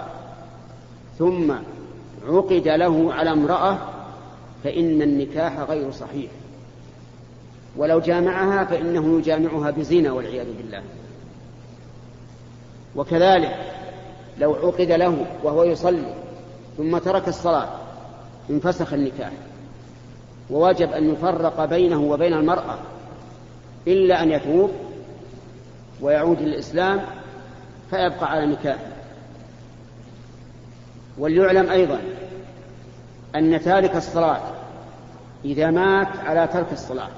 ثم 1.18 1.52
عقد 2.28 2.68
له 2.68 3.14
على 3.14 3.32
امرأة 3.32 3.78
فإن 4.64 5.02
النكاح 5.02 5.58
غير 5.58 5.90
صحيح. 5.90 6.30
ولو 7.76 8.00
جامعها 8.00 8.64
فإنه 8.64 9.18
يجامعها 9.18 9.70
بزنا 9.70 10.12
والعياذ 10.12 10.46
بالله. 10.56 10.82
وكذلك 12.96 13.56
لو 14.38 14.54
عقد 14.54 14.90
له 14.92 15.26
وهو 15.42 15.64
يصلي 15.64 16.23
ثم 16.76 16.98
ترك 16.98 17.28
الصلاة 17.28 17.68
انفسخ 18.50 18.92
النكاح 18.92 19.32
ووجب 20.50 20.90
أن 20.92 21.12
يفرق 21.12 21.64
بينه 21.64 22.00
وبين 22.00 22.32
المرأة 22.32 22.78
إلا 23.86 24.22
أن 24.22 24.30
يتوب 24.30 24.70
ويعود 26.00 26.40
للإسلام 26.40 27.00
فيبقى 27.90 28.30
على 28.30 28.46
نكاحه. 28.46 28.94
وليعلم 31.18 31.70
أيضا 31.70 32.00
أن 33.34 33.60
تارك 33.60 33.96
الصلاة 33.96 34.40
إذا 35.44 35.70
مات 35.70 36.16
على 36.16 36.46
ترك 36.46 36.72
الصلاة 36.72 37.10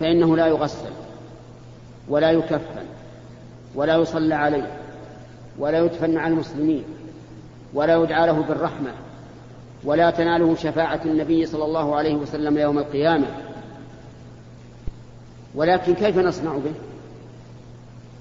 فإنه 0.00 0.36
لا 0.36 0.46
يغسل 0.46 0.90
ولا 2.08 2.30
يكفن 2.30 2.86
ولا 3.74 3.96
يصلى 3.96 4.34
عليه 4.34 4.78
ولا 5.58 5.78
يدفن 5.78 6.14
مع 6.14 6.26
المسلمين. 6.26 6.84
ولا 7.74 8.02
يدعى 8.02 8.26
له 8.26 8.42
بالرحمة 8.42 8.90
ولا 9.84 10.10
تناله 10.10 10.54
شفاعة 10.54 11.00
النبي 11.04 11.46
صلى 11.46 11.64
الله 11.64 11.96
عليه 11.96 12.14
وسلم 12.14 12.58
يوم 12.58 12.78
القيامة. 12.78 13.26
ولكن 15.54 15.94
كيف 15.94 16.18
نصنع 16.18 16.52
به؟ 16.52 16.72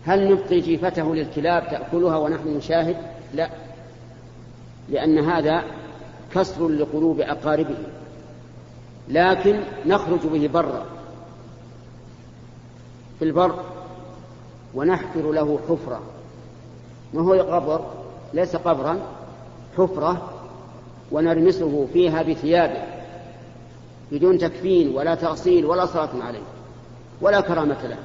هل 0.06 0.32
نبقي 0.32 0.60
جيفته 0.60 1.16
للكلاب 1.16 1.68
تأكلها 1.70 2.18
ونحن 2.18 2.58
نشاهد؟ 2.58 2.96
لا. 3.34 3.50
لأن 4.90 5.20
هذا 5.20 5.64
كسر 6.34 6.68
لقلوب 6.68 7.20
أقاربه. 7.20 7.78
لكن 9.10 9.60
نخرج 9.86 10.20
به 10.20 10.48
برا. 10.48 10.86
في 13.20 13.26
البر 13.26 13.64
ونحفر 14.76 15.32
له 15.32 15.60
حفرة. 15.70 16.02
ما 17.14 17.22
هو 17.22 17.34
قبر؟ 17.34 17.86
ليس 18.34 18.56
قبرا. 18.56 19.00
حفرة 19.78 20.34
ونرمسه 21.12 21.88
فيها 21.94 22.22
بثيابه 22.24 22.84
بدون 24.12 24.38
تكفين 24.38 24.96
ولا 24.96 25.16
تغسيل 25.16 25.66
ولا 25.66 25.86
صلاة 25.86 26.24
عليه 26.24 26.44
ولا 27.22 27.42
كرامة 27.42 27.88
له. 27.88 27.98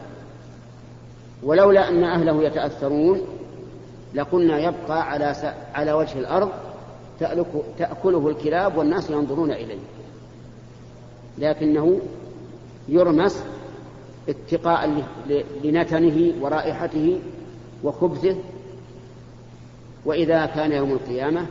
ولولا 1.43 1.89
أن 1.89 2.05
أهله 2.05 2.43
يتأثرون 2.43 3.21
لقلنا 4.15 4.59
يبقى 4.59 5.11
على 5.11 5.55
على 5.75 5.93
وجه 5.93 6.19
الأرض 6.19 6.49
تأكله 7.79 8.29
الكلاب 8.29 8.77
والناس 8.77 9.11
ينظرون 9.11 9.53
إليه. 9.53 9.79
لكنه 11.39 12.01
يرمس 12.89 13.45
اتقاء 14.29 15.05
لنتنه 15.65 16.33
ورائحته 16.41 17.19
وخبثه 17.85 18.37
وإذا 20.05 20.47
كان 20.47 20.73
يوم 20.73 20.93
القيامة 20.93 21.47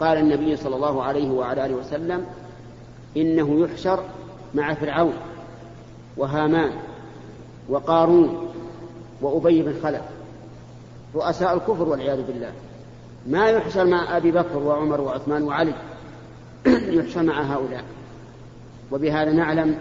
قال 0.00 0.18
النبي 0.18 0.56
صلى 0.56 0.76
الله 0.76 1.02
عليه 1.02 1.30
وعلى 1.30 1.66
آله 1.66 1.74
وسلم 1.74 2.26
إنه 3.16 3.60
يحشر 3.60 4.04
مع 4.54 4.74
فرعون 4.74 5.12
وهامان 6.16 6.72
وقارون 7.68 8.48
وأبي 9.20 9.62
بن 9.62 9.74
خلف 9.82 10.02
رؤساء 11.14 11.54
الكفر 11.54 11.88
والعياذ 11.88 12.22
بالله. 12.22 12.52
ما 13.26 13.48
يحشر 13.48 13.84
مع 13.84 14.16
أبي 14.16 14.30
بكر 14.30 14.58
وعمر 14.58 15.00
وعثمان 15.00 15.42
وعلي 15.42 15.74
يحشر 16.98 17.22
مع 17.22 17.42
هؤلاء. 17.42 17.84
وبهذا 18.92 19.32
نعلم 19.32 19.76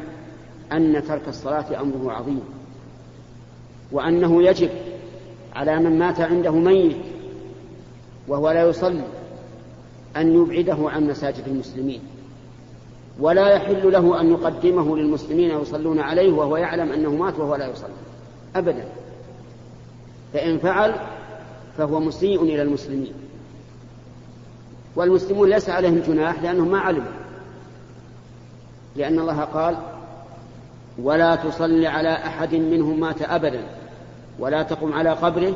أن 0.71 1.03
ترك 1.07 1.27
الصلاة 1.27 1.81
أمره 1.81 2.11
عظيم 2.11 2.41
وأنه 3.91 4.43
يجب 4.43 4.69
على 5.55 5.79
من 5.79 5.99
مات 5.99 6.21
عنده 6.21 6.51
ميت 6.51 6.97
وهو 8.27 8.51
لا 8.51 8.69
يصلي 8.69 9.03
أن 10.17 10.33
يبعده 10.35 10.89
عن 10.89 11.07
مساجد 11.07 11.47
المسلمين. 11.47 12.01
ولا 13.19 13.49
يحل 13.49 13.91
له 13.91 14.21
أن 14.21 14.31
يقدمه 14.31 14.97
للمسلمين 14.97 15.61
يصلون 15.61 15.99
عليه 15.99 16.31
وهو 16.33 16.57
يعلم 16.57 16.91
أنه 16.91 17.15
مات 17.15 17.39
وهو 17.39 17.55
لا 17.55 17.67
يصلي. 17.67 17.89
أبدا. 18.55 18.85
فإن 20.33 20.57
فعل 20.57 20.95
فهو 21.77 21.99
مسيء 21.99 22.43
إلى 22.43 22.61
المسلمين. 22.61 23.13
والمسلمون 24.95 25.49
ليس 25.49 25.69
عليهم 25.69 26.01
جناح 26.07 26.41
لأنهم 26.41 26.71
ما 26.71 26.79
علموا. 26.79 27.11
لأن 28.95 29.19
الله 29.19 29.41
قال 29.41 29.77
ولا 31.03 31.35
تصل 31.35 31.85
على 31.85 32.13
أحد 32.13 32.55
منهم 32.55 32.99
مات 32.99 33.21
أبدا. 33.21 33.63
ولا 34.39 34.63
تقم 34.63 34.93
على 34.93 35.09
قبره. 35.09 35.53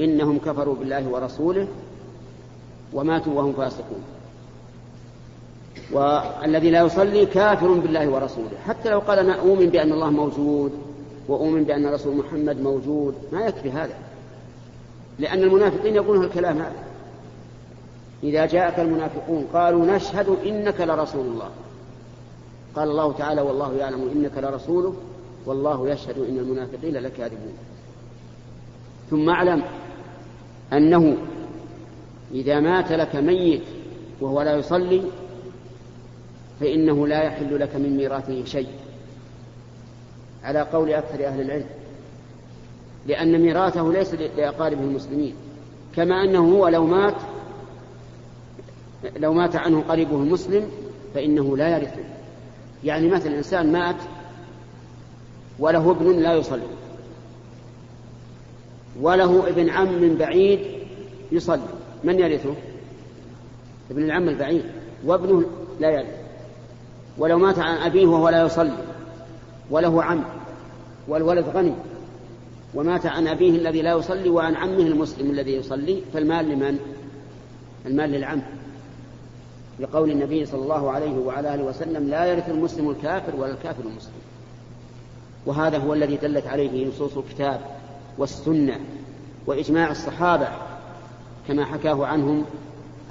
إنهم 0.00 0.38
كفروا 0.38 0.74
بالله 0.74 1.08
ورسوله. 1.08 1.68
وماتوا 2.92 3.34
وهم 3.34 3.52
فاسقون. 3.52 4.02
والذي 5.92 6.70
لا 6.70 6.80
يصلي 6.80 7.26
كافر 7.26 7.72
بالله 7.72 8.08
ورسوله. 8.08 8.58
حتى 8.66 8.90
لو 8.90 8.98
قال 8.98 9.18
أنا 9.18 9.38
أؤمن 9.38 9.66
بأن 9.66 9.92
الله 9.92 10.10
موجود 10.10 10.72
وأؤمن 11.28 11.64
بأن 11.64 11.86
رسول 11.86 12.16
محمد 12.16 12.60
موجود 12.60 13.14
ما 13.32 13.40
يكفي 13.40 13.70
هذا. 13.70 13.94
لأن 15.18 15.42
المنافقين 15.42 15.94
يقولون 15.94 16.24
الكلام 16.24 16.58
هذا. 16.58 16.84
إذا 18.22 18.46
جاءك 18.46 18.80
المنافقون 18.80 19.46
قالوا 19.52 19.86
نشهد 19.86 20.36
إنك 20.46 20.80
لرسول 20.80 21.26
الله. 21.26 21.50
قال 22.76 22.90
الله 22.90 23.12
تعالى 23.12 23.40
والله 23.40 23.74
يعلم 23.74 24.10
إنك 24.14 24.44
لرسوله 24.44 24.94
والله 25.46 25.88
يشهد 25.88 26.18
إن 26.18 26.38
المنافقين 26.38 26.94
لكاذبون. 26.94 27.52
ثم 29.10 29.30
اعلم 29.30 29.62
أنه 30.72 31.16
إذا 32.34 32.60
مات 32.60 32.92
لك 32.92 33.16
ميت 33.16 33.62
وهو 34.20 34.42
لا 34.42 34.56
يصلي 34.56 35.02
فإنه 36.60 37.06
لا 37.06 37.22
يحل 37.22 37.60
لك 37.60 37.76
من 37.76 37.96
ميراثه 37.96 38.44
شيء. 38.44 38.68
على 40.44 40.60
قول 40.60 40.92
أكثر 40.92 41.26
أهل 41.26 41.40
العلم 41.40 41.66
لأن 43.06 43.40
ميراثه 43.40 43.92
ليس 43.92 44.14
لأقاربه 44.14 44.80
المسلمين 44.80 45.34
كما 45.96 46.24
أنه 46.24 46.52
هو 46.56 46.68
لو 46.68 46.86
مات 46.86 47.14
لو 49.16 49.32
مات 49.32 49.56
عنه 49.56 49.84
قريبه 49.88 50.16
المسلم 50.16 50.70
فإنه 51.14 51.56
لا 51.56 51.78
يرثه 51.78 52.04
يعني 52.84 53.08
مثلا 53.08 53.38
إنسان 53.38 53.72
مات 53.72 53.96
وله 55.58 55.90
ابن 55.90 56.22
لا 56.22 56.34
يصلي 56.34 56.62
وله 59.00 59.48
ابن 59.48 59.70
عم 59.70 60.14
بعيد 60.14 60.60
يصلي 61.32 61.77
من 62.04 62.18
يرثه؟ 62.18 62.54
ابن 63.90 64.04
العم 64.04 64.28
البعيد 64.28 64.64
وابنه 65.04 65.44
لا 65.80 65.90
يرث. 65.90 66.18
ولو 67.18 67.38
مات 67.38 67.58
عن 67.58 67.76
أبيه 67.76 68.06
وهو 68.06 68.28
لا 68.28 68.42
يصلي 68.42 68.76
وله 69.70 70.02
عم 70.02 70.24
والولد 71.08 71.48
غني. 71.48 71.74
ومات 72.74 73.06
عن 73.06 73.28
أبيه 73.28 73.50
الذي 73.50 73.82
لا 73.82 73.92
يصلي 73.92 74.28
وعن 74.28 74.54
عمه 74.54 74.78
المسلم 74.78 75.30
الذي 75.30 75.52
يصلي 75.52 76.02
فالمال 76.14 76.48
لمن؟ 76.48 76.78
المال 77.86 78.10
للعم. 78.10 78.42
لقول 79.80 80.10
النبي 80.10 80.44
صلى 80.44 80.62
الله 80.62 80.90
عليه 80.90 81.18
وعلى 81.18 81.54
آله 81.54 81.64
وسلم 81.64 82.08
لا 82.08 82.26
يرث 82.26 82.48
المسلم 82.48 82.90
الكافر 82.90 83.36
ولا 83.36 83.52
الكافر 83.52 83.82
المسلم. 83.84 84.12
وهذا 85.46 85.78
هو 85.78 85.94
الذي 85.94 86.16
دلت 86.16 86.46
عليه 86.46 86.88
نصوص 86.88 87.16
الكتاب 87.16 87.60
والسنة 88.18 88.80
وإجماع 89.46 89.90
الصحابة 89.90 90.48
كما 91.48 91.64
حكاه 91.64 92.06
عنهم 92.06 92.44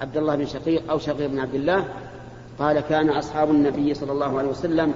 عبد 0.02 0.18
الله 0.18 0.36
بن 0.36 0.46
شقيق 0.46 0.92
أو 0.92 1.00
شقيق 1.00 1.28
بن 1.28 1.40
عبد 1.40 1.56
الله 1.56 1.86
قال 2.60 2.80
كان 2.80 3.10
أصحاب 3.10 3.50
النبي 3.50 3.94
صلى 3.94 4.12
الله 4.12 4.38
عليه 4.38 4.50
وسلم 4.50 4.94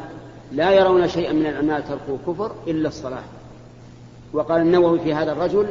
لا 0.51 0.71
يرون 0.71 1.07
شيئا 1.07 1.33
من 1.33 1.45
الأعمال 1.45 1.83
تركوا 1.83 2.17
كفر 2.27 2.51
إلا 2.67 2.87
الصلاة. 2.87 3.23
وقال 4.33 4.61
النووي 4.61 4.99
في 4.99 5.13
هذا 5.13 5.31
الرجل 5.31 5.67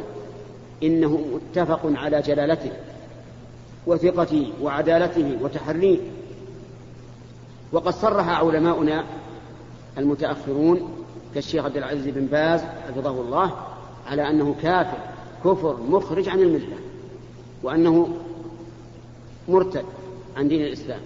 إنه 0.83 1.25
متفق 1.33 1.79
على 1.85 2.21
جلالته 2.21 2.71
وثقته 3.87 4.53
وعدالته 4.61 5.37
وتحريه. 5.41 5.99
وقد 7.71 7.93
صرح 7.93 8.29
علماؤنا 8.29 9.03
المتأخرون 9.97 10.89
كالشيخ 11.33 11.65
عبد 11.65 11.77
العزيز 11.77 12.07
بن 12.07 12.25
باز 12.25 12.61
حفظه 12.61 13.21
الله 13.21 13.51
على 14.07 14.29
أنه 14.29 14.55
كافر 14.61 14.97
كفر 15.45 15.77
مخرج 15.89 16.29
عن 16.29 16.39
الملة. 16.39 16.90
وأنه 17.63 18.07
مرتد 19.47 19.85
عن 20.37 20.47
دين 20.47 20.61
الإسلام. 20.61 21.01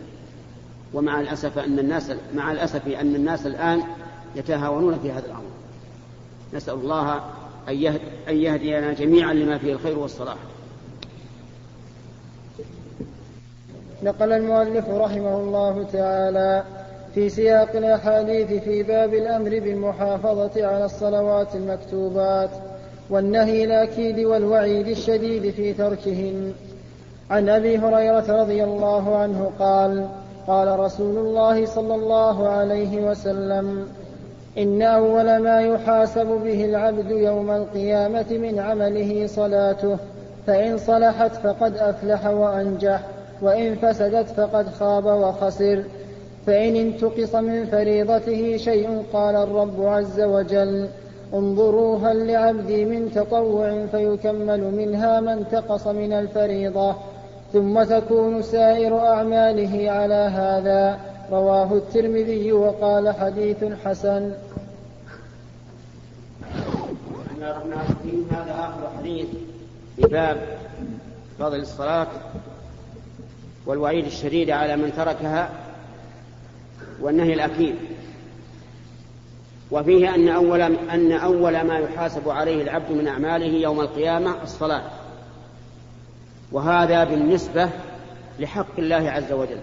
ومع 0.94 1.22
الأسف 1.22 1.58
أن 1.58 1.80
الناس 1.80 2.12
مع 2.36 2.52
الأسف 2.52 2.88
أن 2.88 3.16
الناس 3.16 3.46
الآن 3.46 3.82
يتهاونون 4.36 5.00
في 5.00 5.12
هذا 5.12 5.26
الأمر. 5.26 5.42
نسأل 6.54 6.74
الله 6.74 7.22
أن 8.30 8.38
يهدينا 8.38 8.94
جميعا 8.94 9.34
لما 9.34 9.58
فيه 9.58 9.74
الخير 9.74 10.00
والصلاح. 10.00 10.38
نقل 14.04 14.32
المؤلف 14.32 14.90
رحمه 14.90 15.38
الله 15.38 15.84
تعالى 15.94 16.64
في 17.16 17.30
سياق 17.30 17.76
الأحاديث 17.76 18.64
في 18.64 18.84
باب 18.84 19.14
الأمر 19.14 19.50
بالمحافظة 19.50 20.68
على 20.68 20.86
الصلوات 20.86 21.56
المكتوبات. 21.56 22.50
والنهي 23.10 23.64
الأكيد 23.64 24.20
والوعيد 24.20 24.88
الشديد 24.88 25.54
في 25.54 25.74
تركهن. 25.74 26.54
عن 27.30 27.50
أبي 27.50 27.78
هريرة 27.78 28.42
رضي 28.42 28.64
الله 28.64 29.18
عنه 29.18 29.52
قال 29.60 30.08
قال 30.48 30.80
رسول 30.80 31.18
الله 31.18 31.66
صلى 31.66 31.96
الله 31.96 32.48
عليه 32.48 33.10
وسلم 33.10 33.88
إن 34.58 34.82
أول 34.82 35.38
ما 35.38 35.62
يحاسب 35.62 36.26
به 36.26 36.66
العبد 36.66 37.12
يوم 37.12 37.52
القيامة 37.52 38.26
من 38.32 38.60
عمله 38.60 39.28
صلاته 39.28 39.98
فإن 40.48 40.78
صلحت 40.78 41.36
فقد 41.36 41.78
أفلح 41.78 42.26
وأنجح 42.26 43.00
وإن 43.42 43.76
فسدت 43.76 44.30
فقد 44.30 44.70
خاب 44.70 45.06
وخسر 45.06 45.84
فإن 46.48 46.76
انتقص 46.76 47.36
من 47.36 47.66
فريضته 47.66 48.58
شيء 48.58 49.04
قال 49.14 49.36
الرب 49.36 49.86
عز 49.86 50.22
وجل. 50.22 50.88
انظروا 51.34 51.98
هل 51.98 52.28
لعبدي 52.28 52.86
من 52.86 53.12
تطوع 53.12 53.86
فيكمل 53.86 54.62
منها 54.62 55.20
ما 55.20 55.34
انتقص 55.34 55.88
من 55.88 56.14
الفريضة 56.14 56.96
ثم 57.54 57.84
تكون 57.84 58.42
سائر 58.42 59.00
أعماله 59.00 59.92
على 59.92 60.14
هذا. 60.14 61.00
رواه 61.32 61.74
الترمذي 61.74 62.52
وقال 62.52 63.16
حديث 63.16 63.64
حسن. 63.86 64.32
هذا 68.32 68.54
آخر 68.60 68.90
حديث 68.98 69.28
في 69.96 70.02
باب 70.02 70.38
فضل 71.40 71.60
الصلاة 71.60 72.08
والوعيد 73.66 74.06
الشديد 74.06 74.50
على 74.50 74.76
من 74.76 74.94
تركها 74.98 75.50
والنهي 77.02 77.34
الأكيد. 77.34 77.76
وفيه 79.72 80.16
أن 80.16 80.30
أول 80.30 80.62
أن 80.62 81.12
أول 81.12 81.62
ما 81.62 81.78
يحاسب 81.78 82.30
عليه 82.30 82.64
العبد 82.64 82.92
من 82.92 83.08
أعماله 83.08 83.46
يوم 83.46 83.82
القيامة 83.82 84.44
الصلاة. 84.44 84.84
وهذا 86.52 87.04
بالنسبة 87.04 87.70
لحق 88.40 88.80
الله 88.80 89.12
عز 89.12 89.32
وجل. 89.32 89.60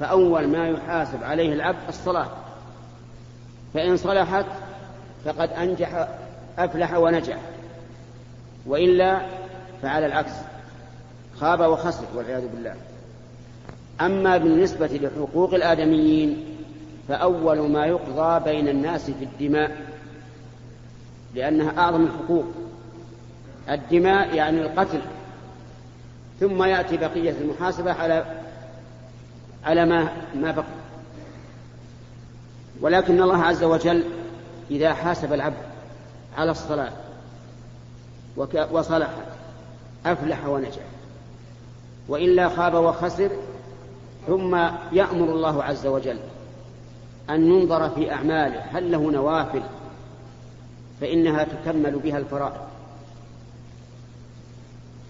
فأول 0.00 0.48
ما 0.48 0.68
يحاسب 0.68 1.24
عليه 1.24 1.52
العبد 1.52 1.88
الصلاة. 1.88 2.28
فإن 3.74 3.96
صلحت 3.96 4.46
فقد 5.24 5.50
أنجح 5.50 6.08
أفلح 6.58 6.94
ونجح. 6.94 7.38
وإلا 8.66 9.20
فعلى 9.82 10.06
العكس 10.06 10.32
خاب 11.36 11.60
وخسر 11.60 12.04
والعياذ 12.14 12.48
بالله. 12.48 12.74
أما 14.00 14.38
بالنسبة 14.38 14.86
لحقوق 14.86 15.54
الآدميين 15.54 16.51
فأول 17.08 17.70
ما 17.70 17.86
يقضى 17.86 18.44
بين 18.44 18.68
الناس 18.68 19.10
في 19.10 19.24
الدماء 19.24 19.92
لأنها 21.34 21.78
أعظم 21.78 22.02
الحقوق. 22.04 22.44
الدماء 23.68 24.34
يعني 24.34 24.60
القتل. 24.60 25.00
ثم 26.40 26.62
يأتي 26.62 26.96
بقية 26.96 27.34
المحاسبة 27.40 27.92
على 27.92 28.24
على 29.64 29.86
ما 29.86 30.08
ما 30.34 30.50
بقي. 30.50 30.64
ولكن 32.80 33.22
الله 33.22 33.42
عز 33.42 33.64
وجل 33.64 34.04
إذا 34.70 34.94
حاسب 34.94 35.32
العبد 35.32 35.62
على 36.36 36.50
الصلاة 36.50 36.92
وصلح 38.72 39.10
أفلح 40.06 40.46
ونجح. 40.46 40.82
وإلا 42.08 42.48
خاب 42.48 42.74
وخسر 42.74 43.30
ثم 44.26 44.54
يأمر 44.92 45.32
الله 45.34 45.64
عز 45.64 45.86
وجل. 45.86 46.18
أن 47.30 47.46
ينظر 47.46 47.90
في 47.90 48.12
أعماله 48.12 48.60
هل 48.60 48.92
له 48.92 49.10
نوافل؟ 49.10 49.62
فإنها 51.00 51.44
تكمل 51.44 51.98
بها 51.98 52.18
الفرائض. 52.18 52.60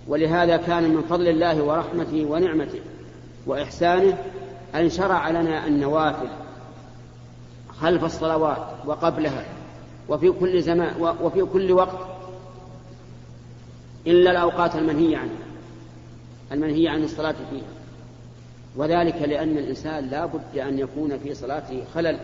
ولهذا 0.09 0.57
كان 0.57 0.95
من 0.95 1.03
فضل 1.03 1.29
الله 1.29 1.63
ورحمته 1.63 2.25
ونعمته 2.25 2.81
وإحسانه 3.47 4.19
أن 4.75 4.91
شرع 4.91 5.31
لنا 5.31 5.67
النوافل 5.67 6.29
خلف 7.81 8.05
الصلوات 8.05 8.67
وقبلها 8.87 9.45
وفي 10.09 10.31
كل 10.31 10.63
زمان 10.63 11.17
وفي 11.23 11.43
كل 11.43 11.73
وقت 11.73 11.99
إلا 14.07 14.31
الأوقات 14.31 14.77
المنهية 14.77 15.17
عنها 15.17 15.33
المنهية 16.53 16.91
عن 16.91 17.05
الصلاة 17.05 17.35
فيها. 17.51 17.82
وذلك 18.77 19.23
لأن 19.23 19.59
الإنسان 19.59 20.09
لا 20.09 20.27
بد 20.27 20.59
أن 20.59 20.79
يكون 20.79 21.19
في 21.19 21.35
صلاته 21.35 21.85
خلل. 21.95 22.19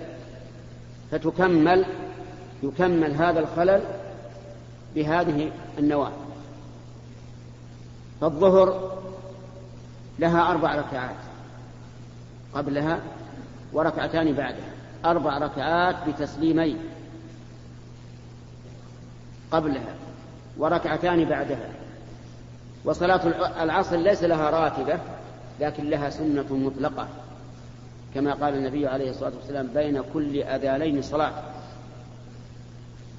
فتكمل 1.10 1.84
يكمل 2.62 3.14
هذا 3.14 3.40
الخلل 3.40 3.82
بهذه 4.94 5.50
النوافل 5.78 6.28
فالظهر 8.20 8.98
لها 10.18 10.50
أربع 10.50 10.74
ركعات. 10.74 11.16
قبلها 12.54 13.00
وركعتان 13.72 14.32
بعدها. 14.32 14.70
أربع 15.04 15.38
ركعات 15.38 15.96
بتسليمين. 16.08 16.78
قبلها 19.50 19.94
وركعتان 20.58 21.24
بعدها. 21.24 21.70
وصلاة 22.84 23.20
العصر 23.62 23.96
ليس 23.96 24.22
لها 24.22 24.50
راتبة. 24.50 24.98
لكن 25.60 25.90
لها 25.90 26.10
سنة 26.10 26.46
مطلقة 26.50 27.08
كما 28.14 28.34
قال 28.34 28.54
النبي 28.54 28.86
عليه 28.86 29.10
الصلاة 29.10 29.32
والسلام 29.40 29.66
بين 29.74 30.02
كل 30.14 30.42
أذانين 30.42 31.02
صلاة. 31.02 31.32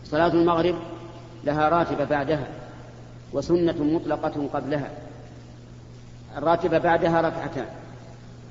صلاة 0.05 0.27
المغرب 0.33 0.75
لها 1.43 1.69
راتبة 1.69 2.03
بعدها 2.03 2.47
وسنة 3.33 3.83
مطلقة 3.83 4.47
قبلها. 4.53 4.89
الراتبة 6.37 6.77
بعدها 6.77 7.21
ركعتان 7.21 7.65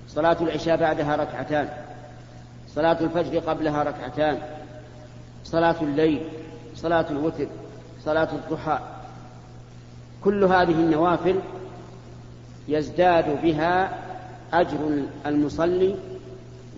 صلاة 0.08 0.36
العشاء 0.40 0.76
بعدها 0.76 1.16
ركعتان 1.16 1.68
صلاة 2.74 3.00
الفجر 3.00 3.38
قبلها 3.38 3.82
ركعتان 3.82 4.38
صلاة 5.44 5.76
الليل 5.82 6.28
صلاة 6.76 7.06
الوتر 7.10 7.46
صلاة 8.04 8.28
الضحى. 8.32 8.78
كل 10.24 10.44
هذه 10.44 10.72
النوافل 10.72 11.40
يزداد 12.68 13.42
بها 13.42 13.98
أجر 14.52 14.78
المصلي 15.26 15.94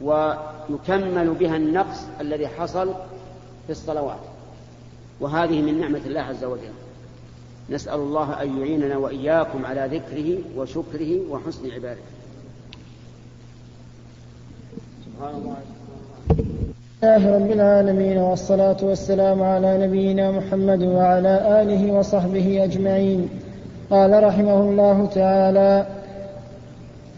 ويكمل 0.03 1.31
بها 1.31 1.57
النقص 1.57 2.01
الذي 2.21 2.49
حصل 2.49 2.95
في 3.67 3.73
الصلوات. 3.73 4.21
وهذه 5.21 5.63
من 5.63 5.81
نعمة 5.81 6.01
الله 6.07 6.21
عز 6.21 6.45
وجل. 6.45 6.73
نسأل 7.71 7.95
الله 7.95 8.43
أن 8.43 8.61
يعيننا 8.61 8.97
وإياكم 8.97 9.67
على 9.67 9.89
ذكره 9.93 10.39
وشكره 10.57 11.21
وحسن 11.31 11.71
عبادته 11.71 12.03
سبحان 15.07 15.35
الله 15.35 15.57
الله. 17.03 17.37
رب 17.37 17.51
العالمين 17.51 18.19
والصلاة 18.19 18.77
والسلام 18.83 19.43
على 19.43 19.87
نبينا 19.87 20.31
محمد 20.31 20.83
وعلى 20.83 21.63
آله 21.63 21.93
وصحبه 21.93 22.65
أجمعين. 22.65 23.29
قال 23.91 24.25
رحمه 24.25 24.61
الله 24.61 25.07
تعالى 25.15 25.87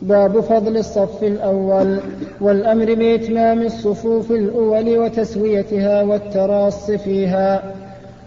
باب 0.02 0.40
فضل 0.40 0.76
الصف 0.76 1.22
الأول 1.22 2.00
والأمر 2.40 2.94
بإتمام 2.94 3.62
الصفوف 3.62 4.30
الأول 4.30 4.98
وتسويتها 4.98 6.02
والتراص 6.02 6.90
فيها. 6.90 7.62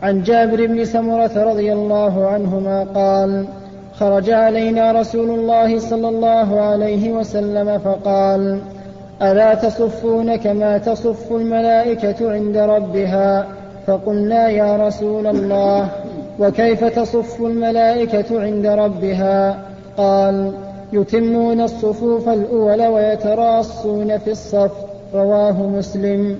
عن 0.03 0.23
جابر 0.23 0.67
بن 0.67 0.85
سمرة 0.85 1.43
رضي 1.43 1.73
الله 1.73 2.27
عنهما 2.27 2.83
قال 2.95 3.45
خرج 3.93 4.29
علينا 4.29 4.91
رسول 4.91 5.29
الله 5.29 5.79
صلى 5.79 6.09
الله 6.09 6.61
عليه 6.61 7.11
وسلم 7.11 7.77
فقال 7.77 8.59
ألا 9.21 9.53
تصفون 9.53 10.35
كما 10.35 10.77
تصف 10.77 11.31
الملائكة 11.31 12.31
عند 12.31 12.57
ربها؟ 12.57 13.47
فقلنا 13.87 14.49
يا 14.49 14.87
رسول 14.87 15.27
الله. 15.27 15.89
وكيف 16.39 16.83
تصف 16.83 17.41
الملائكة 17.41 18.41
عند 18.41 18.65
ربها؟ 18.65 19.59
قال 19.97 20.51
يتمون 20.93 21.61
الصفوف 21.61 22.29
الأول 22.29 22.81
ويتراصون 22.87 24.17
في 24.17 24.31
الصف. 24.31 24.71
رواه 25.13 25.67
مسلم. 25.69 26.39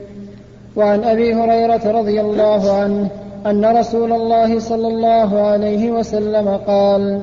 وعن 0.76 1.04
أبي 1.04 1.34
هريرة 1.34 1.92
رضي 1.92 2.22
الله 2.22 2.72
عنه 2.72 3.10
أن 3.46 3.66
رسول 3.66 4.12
الله 4.14 4.60
صلى 4.60 4.88
الله 4.88 5.40
عليه 5.42 5.92
وسلم 5.92 6.48
قال 6.68 7.22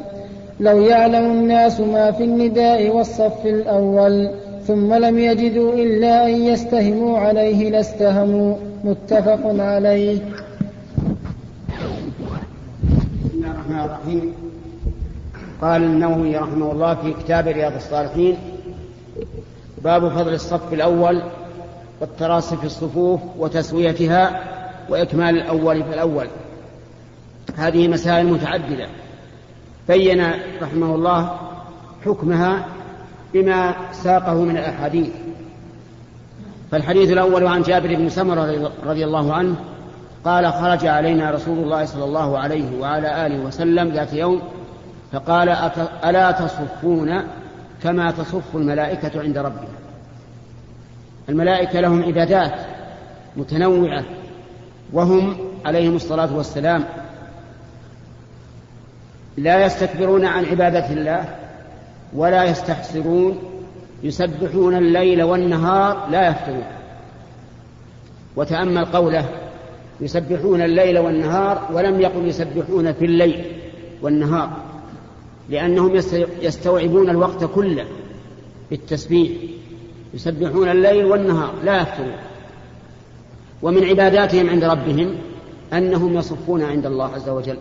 لو 0.60 0.80
يعلم 0.80 1.30
الناس 1.30 1.80
ما 1.80 2.10
في 2.10 2.24
النداء 2.24 2.96
والصف 2.96 3.46
الأول 3.46 4.30
ثم 4.66 4.94
لم 4.94 5.18
يجدوا 5.18 5.74
إلا 5.74 6.26
أن 6.26 6.30
يستهموا 6.30 7.18
عليه 7.18 7.70
لاستهموا. 7.70 8.56
متفق 8.84 9.40
عليه 9.44 10.18
بسم 13.24 13.30
الله 13.34 13.50
الرحمن 13.84 14.12
الرحيم. 14.12 14.34
قال 15.62 15.82
النووي 15.82 16.36
رحمه 16.36 16.72
الله 16.72 16.94
في 16.94 17.12
كتاب 17.12 17.48
رياض 17.48 17.74
الصالحين 17.74 18.36
باب 19.84 20.08
فضل 20.08 20.34
الصف 20.34 20.72
الأول 20.72 21.22
والتراصي 22.00 22.56
في 22.56 22.64
الصفوف 22.64 23.20
وتسويتها 23.38 24.44
وإكمال 24.88 25.36
الأول 25.36 25.82
فالأول 25.82 26.26
هذه 27.56 27.88
مسائل 27.88 28.26
متعددة. 28.26 28.88
بين 29.88 30.24
رحمه 30.62 30.94
الله 30.94 31.38
حكمها 32.04 32.66
بما 33.34 33.74
ساقه 33.92 34.34
من 34.34 34.56
الأحاديث. 34.56 35.10
فالحديث 36.70 37.12
الأول 37.12 37.46
عن 37.46 37.62
جابر 37.62 37.94
بن 37.94 38.08
سمرة 38.08 38.72
رضي 38.86 39.04
الله 39.04 39.34
عنه 39.34 39.56
قال 40.24 40.52
خرج 40.52 40.86
علينا 40.86 41.30
رسول 41.30 41.58
الله 41.58 41.84
صلى 41.84 42.04
الله 42.04 42.38
عليه 42.38 42.80
وعلى 42.80 43.26
آله 43.26 43.44
وسلم 43.44 43.88
ذات 43.88 44.12
يوم 44.12 44.42
فقال 45.12 45.48
ألا 46.04 46.30
تصفون 46.30 47.22
كما 47.82 48.10
تصف 48.10 48.56
الملائكة 48.56 49.22
عند 49.22 49.38
ربها؟ 49.38 49.68
الملائكة 51.28 51.80
لهم 51.80 52.02
عبادات 52.02 52.52
متنوعة 53.36 54.04
وهم 54.92 55.36
عليهم 55.64 55.96
الصلاة 55.96 56.36
والسلام 56.36 56.84
لا 59.36 59.66
يستكبرون 59.66 60.24
عن 60.24 60.44
عبادة 60.44 60.90
الله 60.90 61.24
ولا 62.12 62.44
يستحسرون 62.44 63.38
يسبحون 64.02 64.74
الليل 64.74 65.22
والنهار 65.22 66.08
لا 66.10 66.28
يفترون. 66.28 66.64
وتأمل 68.36 68.84
قوله 68.84 69.24
يسبحون 70.00 70.62
الليل 70.62 70.98
والنهار 70.98 71.68
ولم 71.72 72.00
يقل 72.00 72.28
يسبحون 72.28 72.92
في 72.92 73.04
الليل 73.04 73.44
والنهار 74.02 74.50
لأنهم 75.50 75.94
يستوعبون 76.42 77.10
الوقت 77.10 77.44
كله 77.44 77.84
بالتسبيح. 78.70 79.32
يسبحون 80.14 80.68
الليل 80.68 81.04
والنهار 81.04 81.54
لا 81.64 81.82
يفترون. 81.82 82.16
ومن 83.62 83.84
عباداتهم 83.84 84.50
عند 84.50 84.64
ربهم 84.64 85.14
أنهم 85.72 86.16
يصفون 86.16 86.62
عند 86.62 86.86
الله 86.86 87.14
عز 87.14 87.28
وجل. 87.28 87.56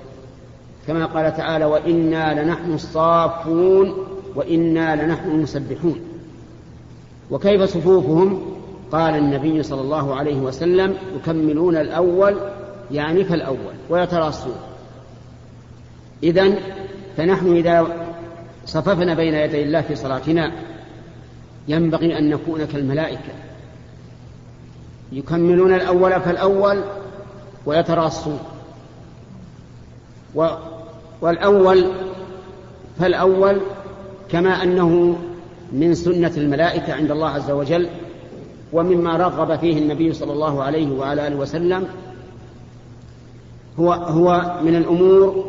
كما 0.87 1.05
قال 1.05 1.37
تعالى 1.37 1.65
وإنا 1.65 2.43
لنحن 2.43 2.73
الصافون 2.73 3.93
وإنا 4.35 5.05
لنحن 5.05 5.31
المسبحون. 5.31 5.99
وكيف 7.31 7.63
صفوفهم؟ 7.63 8.41
قال 8.91 9.15
النبي 9.15 9.63
صلى 9.63 9.81
الله 9.81 10.15
عليه 10.15 10.35
وسلم 10.35 10.95
يكملون 11.15 11.77
الأول 11.77 12.35
يعني 12.91 13.23
فالأول 13.23 13.73
ويتراصون 13.89 14.55
إذا 16.23 16.53
فنحن 17.17 17.55
إذا 17.55 17.87
صففنا 18.65 19.13
بين 19.13 19.33
يدي 19.33 19.63
الله 19.63 19.81
في 19.81 19.95
صلاتنا 19.95 20.51
ينبغي 21.67 22.17
أن 22.17 22.29
نكون 22.29 22.65
كالملائكة. 22.65 23.33
يكملون 25.11 25.73
الأول 25.73 26.21
فالأول 26.21 26.83
ويتراصون 27.65 28.39
و 30.35 30.47
والأول 31.21 31.85
فالأول 32.99 33.61
كما 34.29 34.63
أنه 34.63 35.17
من 35.71 35.93
سنة 35.93 36.31
الملائكة 36.37 36.93
عند 36.93 37.11
الله 37.11 37.29
عز 37.29 37.51
وجل 37.51 37.89
ومما 38.73 39.17
رغب 39.17 39.59
فيه 39.59 39.77
النبي 39.77 40.13
صلى 40.13 40.33
الله 40.33 40.63
عليه 40.63 40.91
وعلى 40.91 41.27
آله 41.27 41.35
وسلم 41.35 41.87
هو 43.79 43.93
هو 43.93 44.59
من 44.63 44.75
الأمور 44.75 45.45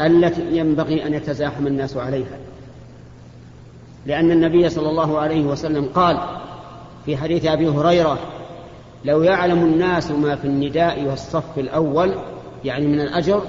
التي 0.00 0.42
ينبغي 0.56 1.06
أن 1.06 1.14
يتزاحم 1.14 1.66
الناس 1.66 1.96
عليها. 1.96 2.38
لأن 4.06 4.30
النبي 4.30 4.68
صلى 4.68 4.90
الله 4.90 5.18
عليه 5.18 5.44
وسلم 5.44 5.88
قال 5.94 6.18
في 7.06 7.16
حديث 7.16 7.46
أبي 7.46 7.68
هريرة 7.68 8.18
لو 9.04 9.22
يعلم 9.22 9.58
الناس 9.58 10.10
ما 10.10 10.36
في 10.36 10.44
النداء 10.44 11.04
والصف 11.04 11.58
الأول 11.58 12.14
يعني 12.64 12.86
من 12.86 13.00
الأجر 13.00 13.42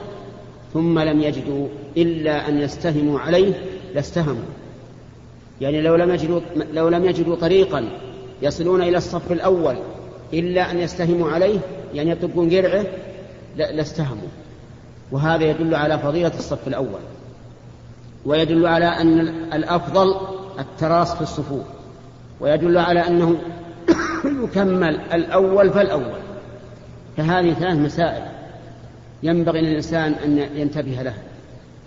ثم 0.74 1.00
لم 1.00 1.22
يجدوا 1.22 1.68
إلا 1.98 2.50
أن 2.50 2.60
يستهموا 2.60 3.20
عليه 3.20 3.54
لاستهموا. 3.96 4.44
يعني 5.62 5.82
لو 5.82 5.96
لم 5.96 6.14
يجدوا 6.14 6.40
لو 6.74 6.90
لم 6.90 7.06
يجدوا 7.06 7.36
طريقا 7.36 7.90
يصلون 8.42 8.82
إلى 8.82 8.98
الصف 8.98 9.32
الأول 9.32 9.76
إلا 10.34 10.72
أن 10.72 10.80
يستهموا 10.80 11.32
عليه 11.32 11.60
يعني 11.94 12.10
يطبقون 12.10 12.50
قرعه 12.50 12.86
لاستهموا 13.58 14.28
وهذا 15.12 15.44
يدل 15.44 15.76
على 15.76 16.00
فضيلة 16.00 16.32
الصف 16.38 16.68
الأول. 16.68 17.00
ويدل 18.26 18.68
على 18.68 18.86
أن 18.86 19.20
الأفضل 19.54 20.16
التراص 20.60 21.16
في 21.16 21.22
الصفوف. 21.22 21.66
ويدل 22.40 22.78
على 22.78 23.08
أنه 23.08 23.36
يكمل 24.44 25.00
الأول 25.14 25.70
فالأول. 25.70 26.20
فهذه 27.18 27.54
ثلاث 27.54 27.78
مسائل 27.78 28.24
ينبغي 29.24 29.62
للإنسان 29.62 30.14
أن 30.14 30.38
ينتبه 30.56 31.02
لها. 31.02 31.18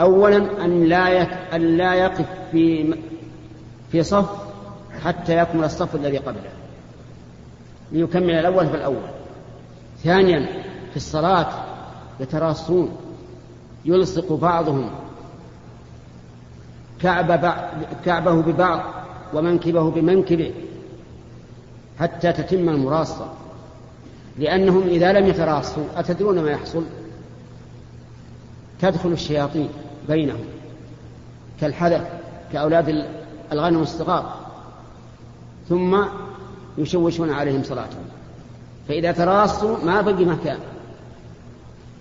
أولا 0.00 0.64
أن 0.64 0.84
لا 0.84 1.22
أن 1.56 1.76
لا 1.76 1.94
يقف 1.94 2.26
في 2.52 2.94
في 3.92 4.02
صف 4.02 4.51
حتى 5.04 5.38
يكمل 5.38 5.64
الصف 5.64 5.94
الذي 5.94 6.18
قبله. 6.18 6.50
ليكمل 7.92 8.30
الأول 8.30 8.66
فالأول 8.66 9.10
ثانيا 10.04 10.46
في 10.90 10.96
الصلاة 10.96 11.48
يتراصون. 12.20 12.96
يلصق 13.84 14.32
بعضهم. 14.32 14.90
كعب 17.00 17.54
كعبه 18.04 18.42
ببعض 18.42 18.80
ومنكبه 19.34 19.90
بمنكبه. 19.90 20.52
حتى 22.00 22.32
تتم 22.32 22.68
المراصة. 22.68 23.32
لأنهم 24.38 24.82
إذا 24.82 25.12
لم 25.12 25.26
يتراصوا 25.26 25.84
أتدرون 25.96 26.42
ما 26.42 26.50
يحصل؟ 26.50 26.84
تدخل 28.80 29.12
الشياطين 29.12 29.68
بينهم. 30.08 30.44
كالحدث 31.60 32.02
كأولاد 32.52 33.06
الغنم 33.52 33.82
الصغار. 33.82 34.41
ثم 35.68 36.04
يشوشون 36.78 37.30
عليهم 37.30 37.62
صلاتهم. 37.62 38.04
فإذا 38.88 39.12
تراصوا 39.12 39.76
ما 39.84 40.00
بقي 40.00 40.24
مكان. 40.24 40.58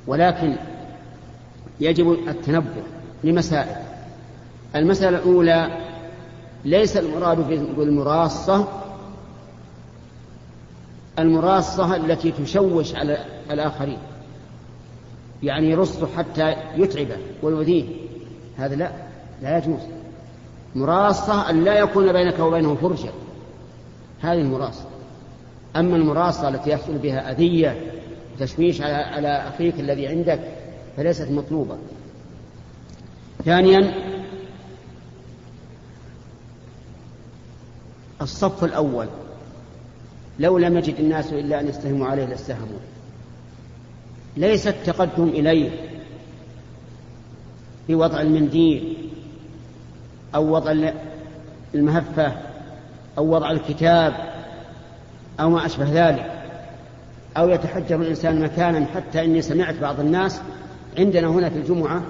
ولكن 0.07 0.55
يجب 1.79 2.11
التنبه 2.11 2.83
لمسائل. 3.23 3.75
المسألة 4.75 5.17
الأولى 5.17 5.77
ليس 6.65 6.97
المراد 6.97 7.37
بالمراصة 7.77 8.67
المراصة 11.19 11.95
التي 11.95 12.31
تشوش 12.31 12.95
على 12.95 13.25
الآخرين. 13.51 13.97
يعني 15.43 15.69
يرص 15.69 16.03
حتى 16.17 16.55
يتعبه 16.75 17.17
ويؤذيه. 17.43 17.85
هذا 18.57 18.75
لا 18.75 18.91
لا 19.41 19.57
يجوز. 19.57 19.79
مراصة 20.75 21.49
أن 21.49 21.63
لا 21.63 21.79
يكون 21.79 22.13
بينك 22.13 22.39
وبينه 22.39 22.75
فرجة. 22.75 23.09
هذه 24.21 24.41
المراصة 24.41 24.85
أما 25.75 25.95
المراصة 25.95 26.49
التي 26.49 26.69
يحصل 26.69 26.97
بها 26.97 27.31
أذية 27.31 27.91
تشويش 28.39 28.81
على 28.81 28.93
على 28.93 29.27
أخيك 29.27 29.79
الذي 29.79 30.07
عندك 30.07 30.39
فليست 30.97 31.31
مطلوبة. 31.31 31.77
ثانيا 33.45 33.93
الصف 38.21 38.63
الأول. 38.63 39.07
لو 40.39 40.57
لم 40.57 40.77
يجد 40.77 40.95
الناس 40.99 41.33
إلا 41.33 41.59
أن 41.59 41.67
يستهموا 41.67 42.07
عليه 42.07 42.25
لاستهموا. 42.25 42.79
ليس 44.37 44.67
التقدم 44.67 45.27
إليه 45.27 45.69
في 47.87 47.95
وضع 47.95 48.21
المنديل 48.21 48.97
أو 50.35 50.55
وضع 50.55 50.91
المهفة. 51.75 52.50
أو 53.17 53.35
وضع 53.35 53.51
الكتاب 53.51 54.13
أو 55.39 55.49
ما 55.49 55.65
أشبه 55.65 56.09
ذلك 56.09 56.31
أو 57.37 57.49
يتحجر 57.49 57.95
الإنسان 57.95 58.41
مكانا 58.41 58.85
حتى 58.85 59.25
إني 59.25 59.41
سمعت 59.41 59.75
بعض 59.75 59.99
الناس 59.99 60.41
عندنا 60.97 61.27
هنا 61.27 61.49
في 61.49 61.57
الجمعة 61.57 62.01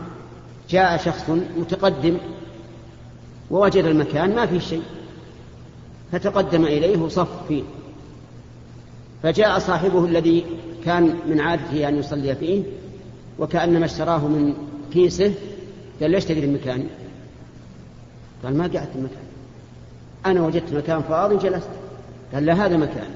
جاء 0.69 0.97
شخص 0.97 1.29
متقدم 1.57 2.17
ووجد 3.51 3.83
المكان 3.85 4.35
ما 4.35 4.45
فيه 4.45 4.59
شيء 4.59 4.83
فتقدم 6.11 6.65
إليه 6.65 6.97
وصف 6.97 7.47
فيه 7.47 7.63
فجاء 9.23 9.59
صاحبه 9.59 10.05
الذي 10.05 10.45
كان 10.85 11.15
من 11.29 11.39
عادته 11.39 11.89
أن 11.89 11.99
يصلي 11.99 12.35
فيه 12.35 12.63
وكأنما 13.39 13.85
اشتراه 13.85 14.27
من 14.27 14.53
كيسه 14.93 15.33
قال 16.01 16.11
ليش 16.11 16.25
تجري 16.25 16.45
المكان؟ 16.45 16.87
قال 18.43 18.57
ما 18.57 18.63
قعدت 18.63 18.95
المكان. 18.95 19.30
أنا 20.25 20.41
وجدت 20.41 20.73
مكان 20.73 21.01
فاضي 21.01 21.37
جلست 21.37 21.69
قال 22.33 22.45
لا 22.45 22.65
هذا 22.65 22.77
مكان. 22.77 23.09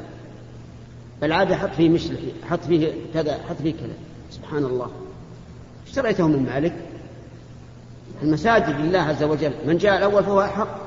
العادة 1.23 1.55
حط 1.57 1.69
فيه 1.69 1.89
مشلح 1.89 2.19
حط 2.49 2.63
فيه 2.63 2.93
كذا 3.13 3.39
حط 3.49 3.55
فيه 3.63 3.73
كذا. 3.73 3.93
سبحان 4.31 4.65
الله. 4.65 4.91
اشتريته 5.87 6.27
من 6.27 6.45
مالك. 6.53 6.73
المساجد 8.23 8.79
لله 8.79 8.99
عز 8.99 9.23
وجل. 9.23 9.51
من 9.67 9.77
جاء 9.77 9.97
الأول 9.97 10.23
فهو 10.23 10.41
أحق. 10.41 10.77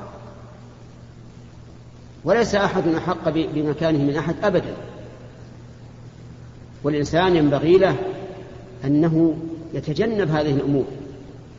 وليس 2.23 2.55
أحد 2.55 2.87
أحق 2.87 3.29
بمكانه 3.29 3.99
من 3.99 4.17
أحد 4.17 4.35
أبدا. 4.43 4.73
والإنسان 6.83 7.35
ينبغي 7.35 7.77
له 7.77 7.95
أنه 8.85 9.37
يتجنب 9.73 10.29
هذه 10.29 10.51
الأمور. 10.51 10.85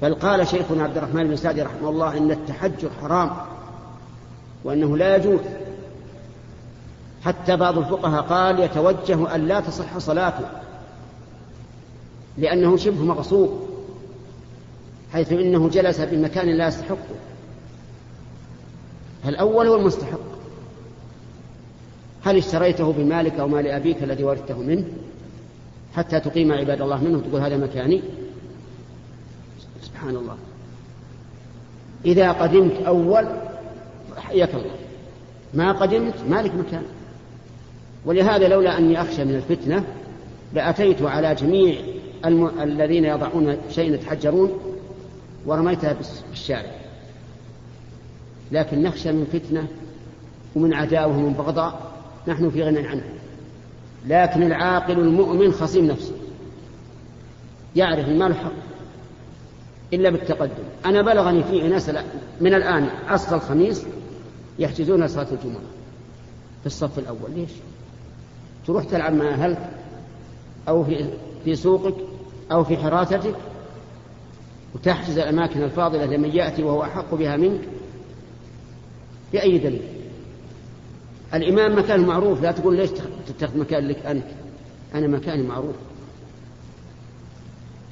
بل 0.03 0.15
قال 0.15 0.49
شيخنا 0.49 0.83
عبد 0.83 0.97
الرحمن 0.97 1.29
بن 1.29 1.37
سعدي 1.37 1.63
رحمه 1.63 1.89
الله 1.89 2.19
إن 2.19 2.31
التحجر 2.31 2.91
حرام. 3.03 3.31
وأنه 4.65 4.97
لا 4.97 5.17
يجوز. 5.17 5.41
حتى 7.25 7.57
بعض 7.57 7.79
الفقهاء 7.79 8.23
قال 8.23 8.61
يتوجه 8.61 9.35
أن 9.35 9.49
لا 9.49 9.61
تصح 9.61 9.99
صلاته 9.99 10.45
لأنه 12.39 12.77
شبه 12.77 13.05
مغصوب 13.05 13.69
حيث 15.13 15.33
إنه 15.33 15.69
جلس 15.69 16.01
بمكان 16.01 16.49
لا 16.49 16.69
يستحقه 16.69 17.17
فالأول 19.25 19.67
هو 19.67 19.77
المستحق. 19.77 20.21
هل 22.25 22.37
اشتريته 22.37 22.93
بمالك 22.93 23.41
أو 23.41 23.49
مال 23.49 23.67
أبيك 23.67 24.03
الذي 24.03 24.25
ورثته 24.25 24.59
منه؟ 24.59 24.85
حتى 25.95 26.21
تقيم 26.21 26.53
عباد 26.53 26.81
الله 26.81 27.05
منه 27.05 27.21
تقول 27.21 27.41
هذا 27.41 27.57
مكاني. 27.57 28.03
سبحان 29.83 30.17
الله. 30.17 30.37
إذا 32.05 32.33
قدمت 32.33 32.83
أول 32.87 33.27
حياك 34.19 34.55
الله. 34.55 34.77
ما 35.55 35.73
قدمت 35.73 36.15
مالك 36.29 36.55
مكان. 36.55 36.83
ولهذا 38.05 38.49
لولا 38.49 38.79
أني 38.79 39.01
أخشى 39.01 39.25
من 39.25 39.35
الفتنة 39.35 39.85
لأتيت 40.55 41.03
على 41.03 41.35
جميع 41.35 41.81
الم... 42.25 42.61
الذين 42.61 43.05
يضعون 43.05 43.57
شيء 43.71 43.95
يتحجرون 43.95 44.61
ورميتها 45.47 45.97
بالشارع. 46.31 46.71
لكن 48.53 48.83
نخشى 48.83 49.13
من 49.13 49.27
فتنة 49.33 49.67
ومن 50.57 50.75
عداوة 50.75 51.17
ومن 51.17 51.33
بغضاء 51.33 51.93
نحن 52.29 52.51
في 52.51 52.63
غنى 52.63 52.87
عنها. 52.87 53.13
لكن 54.07 54.43
العاقل 54.43 54.99
المؤمن 54.99 55.53
خصيم 55.53 55.85
نفسه. 55.87 56.15
يعرف 57.77 58.09
ما 58.09 58.29
له 58.29 58.35
حق 58.35 58.53
إلا 59.93 60.11
بالتقدم. 60.11 60.65
أنا 60.87 61.03
بلغني 61.03 61.43
في 61.43 61.69
ناس 61.69 61.91
من 62.41 62.55
الآن 62.55 62.89
عصر 63.09 63.37
الخميس 63.37 63.85
يحجزون 64.61 65.09
صلاة 65.09 65.27
الجمعة 65.33 65.63
في 66.61 66.67
الصف 66.67 66.99
الأول. 66.99 67.31
ليش؟ 67.35 67.51
تروح 68.67 68.85
تلعب 68.85 69.13
مع 69.13 69.29
أهلك 69.29 69.71
أو 70.69 70.85
في 70.85 71.11
في 71.45 71.57
سوقك 71.57 71.95
أو 72.53 72.65
في 72.65 72.77
حراستك 72.77 73.35
وتحجز 74.75 75.19
الأماكن 75.19 75.63
الفاضلة 75.63 76.05
لمن 76.05 76.31
يأتي 76.31 76.63
وهو 76.63 76.83
أحق 76.83 77.15
بها 77.15 77.37
منك 77.37 77.61
بأي 79.33 79.59
دليل؟ 79.59 79.83
الإمام 81.35 81.79
مكانه 81.79 82.07
معروف 82.07 82.43
لا 82.43 82.53
تقول 82.53 82.77
ليش 82.77 82.91
تتخذ 83.27 83.59
مكان 83.59 83.89
لك 83.89 84.07
أنت؟ 84.07 84.25
أنا 84.95 85.07
مكاني 85.07 85.43
معروف. 85.43 85.75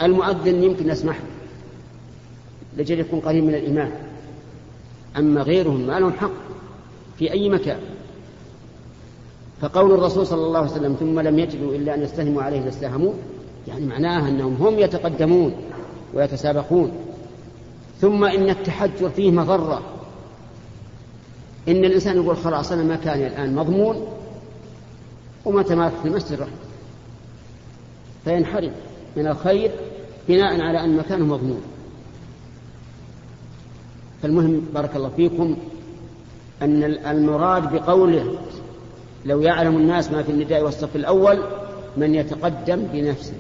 المؤذن 0.02 0.62
يمكن 0.62 0.90
أسمح 0.90 1.16
له 1.16 1.26
لجل 2.76 3.00
يكون 3.00 3.20
قريب 3.20 3.44
من 3.44 3.54
الإمام. 3.54 3.92
أما 5.16 5.42
غيرهم 5.42 5.80
ما 5.80 6.00
لهم 6.00 6.12
حق. 6.12 6.30
في 7.18 7.32
أي 7.32 7.48
مكان. 7.48 7.80
فقول 9.60 9.92
الرسول 9.92 10.26
صلى 10.26 10.46
الله 10.46 10.58
عليه 10.58 10.70
وسلم 10.70 10.94
ثم 10.94 11.20
لم 11.20 11.38
يجدوا 11.38 11.74
إلا 11.74 11.94
أن 11.94 12.02
يستهموا 12.02 12.42
عليه 12.42 12.60
لاستهموا 12.60 13.12
يعني 13.68 13.86
معناها 13.86 14.28
أنهم 14.28 14.54
هم 14.54 14.78
يتقدمون 14.78 15.54
ويتسابقون. 16.14 16.92
ثم 18.00 18.24
إن 18.24 18.50
التحجر 18.50 19.10
فيه 19.10 19.30
مضرة. 19.30 19.82
إن 21.68 21.84
الإنسان 21.84 22.16
يقول 22.16 22.36
خلاص 22.36 22.72
أنا 22.72 22.82
مكاني 22.82 23.26
الآن 23.26 23.54
مضمون 23.54 24.06
ومتى 25.44 25.74
ما 25.74 25.88
في 25.88 26.08
المسجد 26.08 26.40
رحت. 26.40 26.50
فينحرم 28.24 28.72
من 29.16 29.26
الخير 29.26 29.70
بناء 30.28 30.60
على 30.60 30.84
أن 30.84 30.96
مكانه 30.96 31.24
مضمون. 31.24 31.60
فالمهم 34.22 34.66
بارك 34.74 34.96
الله 34.96 35.08
فيكم. 35.16 35.56
أن 36.62 36.84
المراد 36.84 37.72
بقوله 37.72 38.38
لو 39.24 39.40
يعلم 39.40 39.76
الناس 39.76 40.10
ما 40.10 40.22
في 40.22 40.32
النداء 40.32 40.62
والصف 40.62 40.96
الأول 40.96 41.42
من 41.96 42.14
يتقدم 42.14 42.86
بنفسه. 42.92 43.34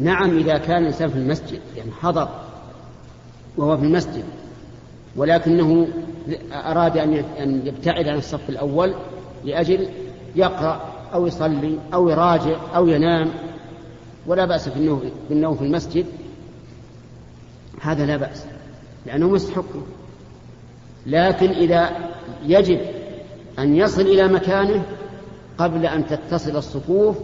نعم 0.00 0.38
إذا 0.38 0.58
كان 0.58 0.82
الإنسان 0.82 1.10
في 1.10 1.16
المسجد 1.16 1.60
يعني 1.76 1.90
حضر 2.00 2.28
وهو 3.56 3.76
في 3.76 3.84
المسجد 3.84 4.24
ولكنه 5.16 5.88
أراد 6.52 6.98
أن 7.38 7.62
يبتعد 7.66 8.08
عن 8.08 8.18
الصف 8.18 8.48
الأول 8.48 8.94
لأجل 9.44 9.88
يقرأ 10.36 10.80
أو 11.14 11.26
يصلي 11.26 11.78
أو 11.94 12.08
يراجع 12.08 12.56
أو 12.76 12.88
ينام 12.88 13.30
ولا 14.26 14.44
بأس 14.44 14.68
بالنوم 15.28 15.56
في 15.56 15.64
المسجد. 15.64 16.06
هذا 17.80 18.06
لا 18.06 18.16
بأس 18.16 18.44
لأنه 19.06 19.28
مستحق. 19.28 19.64
لكن 21.08 21.50
إذا 21.50 21.90
يجب 22.46 22.80
أن 23.58 23.76
يصل 23.76 24.00
إلى 24.00 24.28
مكانه 24.28 24.82
قبل 25.58 25.86
أن 25.86 26.06
تتصل 26.06 26.56
الصفوف 26.56 27.16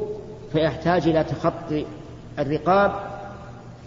فيحتاج 0.53 1.09
إلى 1.09 1.25
تخطي 1.25 1.87
الرقاب. 2.39 2.93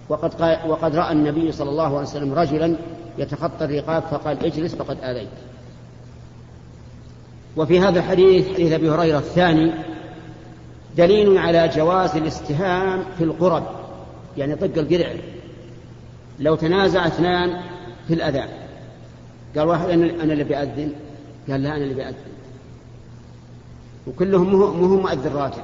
وقد, 0.09 0.33
قال 0.33 0.69
وقد 0.69 0.95
رأى 0.95 1.11
النبي 1.11 1.51
صلى 1.51 1.69
الله 1.69 1.83
عليه 1.83 2.07
وسلم 2.07 2.33
رجلا 2.33 2.75
يتخطى 3.17 3.65
الرقاب 3.65 4.03
فقال 4.03 4.45
اجلس 4.45 4.75
فقد 4.75 4.97
آذيت. 5.03 5.29
وفي 7.57 7.79
هذا 7.79 7.99
الحديث 7.99 8.53
حديث 8.53 8.71
أبي 8.71 8.89
هريرة 8.89 9.17
الثاني 9.17 9.71
دليل 10.97 11.37
على 11.37 11.67
جواز 11.75 12.15
الاستهام 12.15 13.03
في 13.17 13.23
القرب 13.23 13.63
يعني 14.37 14.55
طق 14.55 14.77
القرع. 14.77 15.13
لو 16.39 16.55
تنازع 16.55 17.07
اثنان 17.07 17.61
في 18.07 18.13
الأذان. 18.13 18.66
قال 19.57 19.67
واحد 19.67 19.89
أنا 19.89 20.33
اللي 20.33 20.43
بأذن 20.43 20.93
قال 21.49 21.63
لا 21.63 21.75
أنا 21.75 21.83
اللي 21.83 21.93
بأذن 21.93 22.37
وكلهم 24.07 24.51
مو 24.55 25.01
مؤذن 25.01 25.33
راتب. 25.33 25.63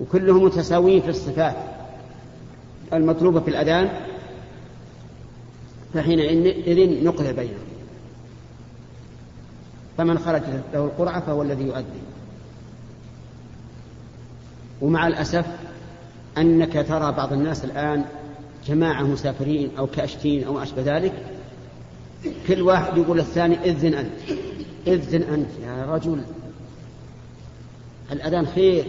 وكلهم 0.00 0.44
متساويين 0.44 1.02
في 1.02 1.08
الصفات. 1.08 1.56
المطلوبة 2.92 3.40
في 3.40 3.48
الأذان 3.48 3.90
فحينئذ 5.94 7.04
نقذ 7.04 7.32
بينهم. 7.32 7.64
فمن 9.98 10.18
خرجت 10.18 10.62
له 10.72 10.84
القرعة 10.84 11.20
فهو 11.20 11.42
الذي 11.42 11.64
يؤذن. 11.64 12.02
ومع 14.80 15.06
الأسف 15.06 15.46
أنك 16.38 16.86
ترى 16.88 17.12
بعض 17.12 17.32
الناس 17.32 17.64
الآن 17.64 18.04
جماعة 18.66 19.02
مسافرين 19.02 19.70
أو 19.78 19.86
كأشتين 19.86 20.44
أو 20.44 20.62
أشبه 20.62 20.96
ذلك 20.96 21.12
كل 22.48 22.62
واحد 22.62 22.98
يقول 22.98 23.18
الثاني 23.18 23.58
إذن 23.64 23.94
أنت. 23.94 24.38
إذن 24.86 25.22
أنت 25.22 25.48
يا 25.62 25.86
رجل. 25.94 26.22
الأذان 28.12 28.46
خير. 28.46 28.84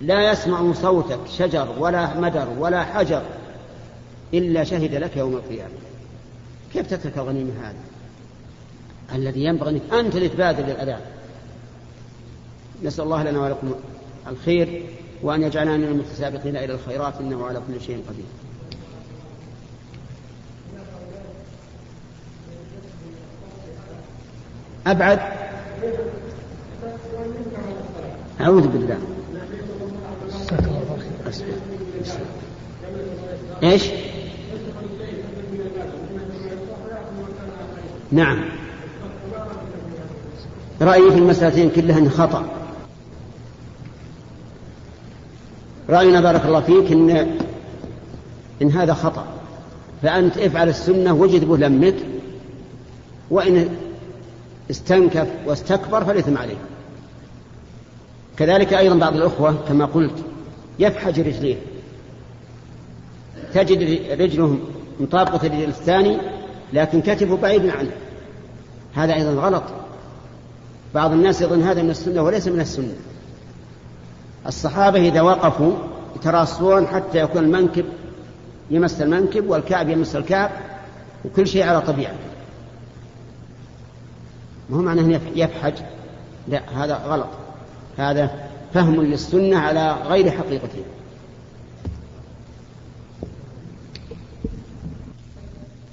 لا 0.00 0.32
يسمع 0.32 0.72
صوتك 0.72 1.20
شجر 1.38 1.68
ولا 1.78 2.20
مدر 2.20 2.48
ولا 2.58 2.84
حجر 2.84 3.22
إلا 4.34 4.64
شهد 4.64 4.94
لك 4.94 5.16
يوم 5.16 5.32
القيامة. 5.32 5.74
كيف 6.72 6.86
تترك 6.86 7.18
الغنيمة 7.18 7.52
هذا؟ 7.62 7.78
الذي 9.14 9.44
ينبغي 9.44 9.70
أنك 9.70 9.82
أنت 9.92 10.16
اللي 10.16 10.28
تبادر 10.28 10.62
للأذان. 10.62 11.00
نسأل 12.82 13.04
الله 13.04 13.22
لنا 13.22 13.40
ولكم 13.40 13.74
الخير 14.26 14.82
وأن 15.22 15.42
يجعلنا 15.42 15.76
من 15.76 15.84
المتسابقين 15.84 16.56
إلى 16.56 16.74
الخيرات 16.74 17.14
إنه 17.20 17.46
على 17.46 17.60
كل 17.68 17.80
شيء 17.80 18.02
قدير. 18.08 18.24
أبعد. 24.86 25.18
أعوذ 28.40 28.68
بالله. 28.68 28.98
إيش؟ 33.62 33.84
نعم. 38.12 38.44
رأيي 40.82 41.10
في 41.10 41.18
المسألتين 41.18 41.70
كلها 41.70 42.08
خطأ. 42.08 42.44
رأينا 45.90 46.20
بارك 46.20 46.46
الله 46.46 46.60
فيك 46.60 46.92
إن 46.92 47.36
إن 48.62 48.70
هذا 48.70 48.94
خطأ. 48.94 49.26
فأنت 50.02 50.38
افعل 50.38 50.68
السنة 50.68 51.14
وجد 51.14 51.44
لمك 51.44 51.96
وإن 53.30 53.76
استنكف 54.70 55.28
واستكبر 55.46 56.04
فالإثم 56.04 56.38
عليه. 56.38 56.56
كذلك 58.36 58.74
أيضا 58.74 58.96
بعض 58.96 59.16
الأخوة 59.16 59.54
كما 59.68 59.84
قلت 59.84 60.24
يفحج 60.78 61.20
رجليه. 61.20 61.56
تجد 63.54 64.00
رجله 64.20 64.58
مطابقة 65.00 65.46
الرجل 65.46 65.68
الثاني 65.68 66.18
لكن 66.72 67.00
كتفه 67.00 67.36
بعيد 67.36 67.68
عنه. 67.68 67.90
هذا 68.94 69.14
أيضا 69.14 69.30
غلط. 69.30 69.62
بعض 70.94 71.12
الناس 71.12 71.42
يظن 71.42 71.62
هذا 71.62 71.82
من 71.82 71.90
السنة 71.90 72.22
وليس 72.22 72.48
من 72.48 72.60
السنة. 72.60 72.94
الصحابة 74.46 75.08
إذا 75.08 75.20
وقفوا 75.20 75.72
يتراصون 76.16 76.86
حتى 76.86 77.18
يكون 77.18 77.44
المنكب 77.44 77.84
يمس 78.70 79.02
المنكب 79.02 79.50
والكعب 79.50 79.88
يمس 79.88 80.16
الكعب 80.16 80.50
وكل 81.24 81.46
شيء 81.46 81.62
على 81.62 81.80
طبيعته. 81.80 82.33
ما 84.70 84.76
هو 84.76 84.82
معناه 84.82 85.20
يفحج؟ 85.34 85.74
لا 86.48 86.60
هذا 86.74 86.94
غلط. 86.94 87.28
هذا 87.96 88.30
فهم 88.74 89.02
للسنة 89.02 89.56
على 89.56 89.92
غير 90.08 90.30
حقيقته. 90.30 90.84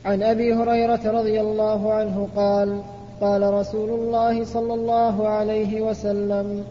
عن 0.06 0.24
أبي 0.24 0.54
هريرة 0.54 1.12
رضي 1.12 1.42
الله 1.42 1.94
عنه 1.94 2.28
قال 2.36 2.82
قال 3.22 3.54
رسول 3.54 3.90
الله 3.90 4.44
صلى 4.44 4.74
الله 4.74 5.28
عليه 5.28 5.82
وسلم 5.82 6.64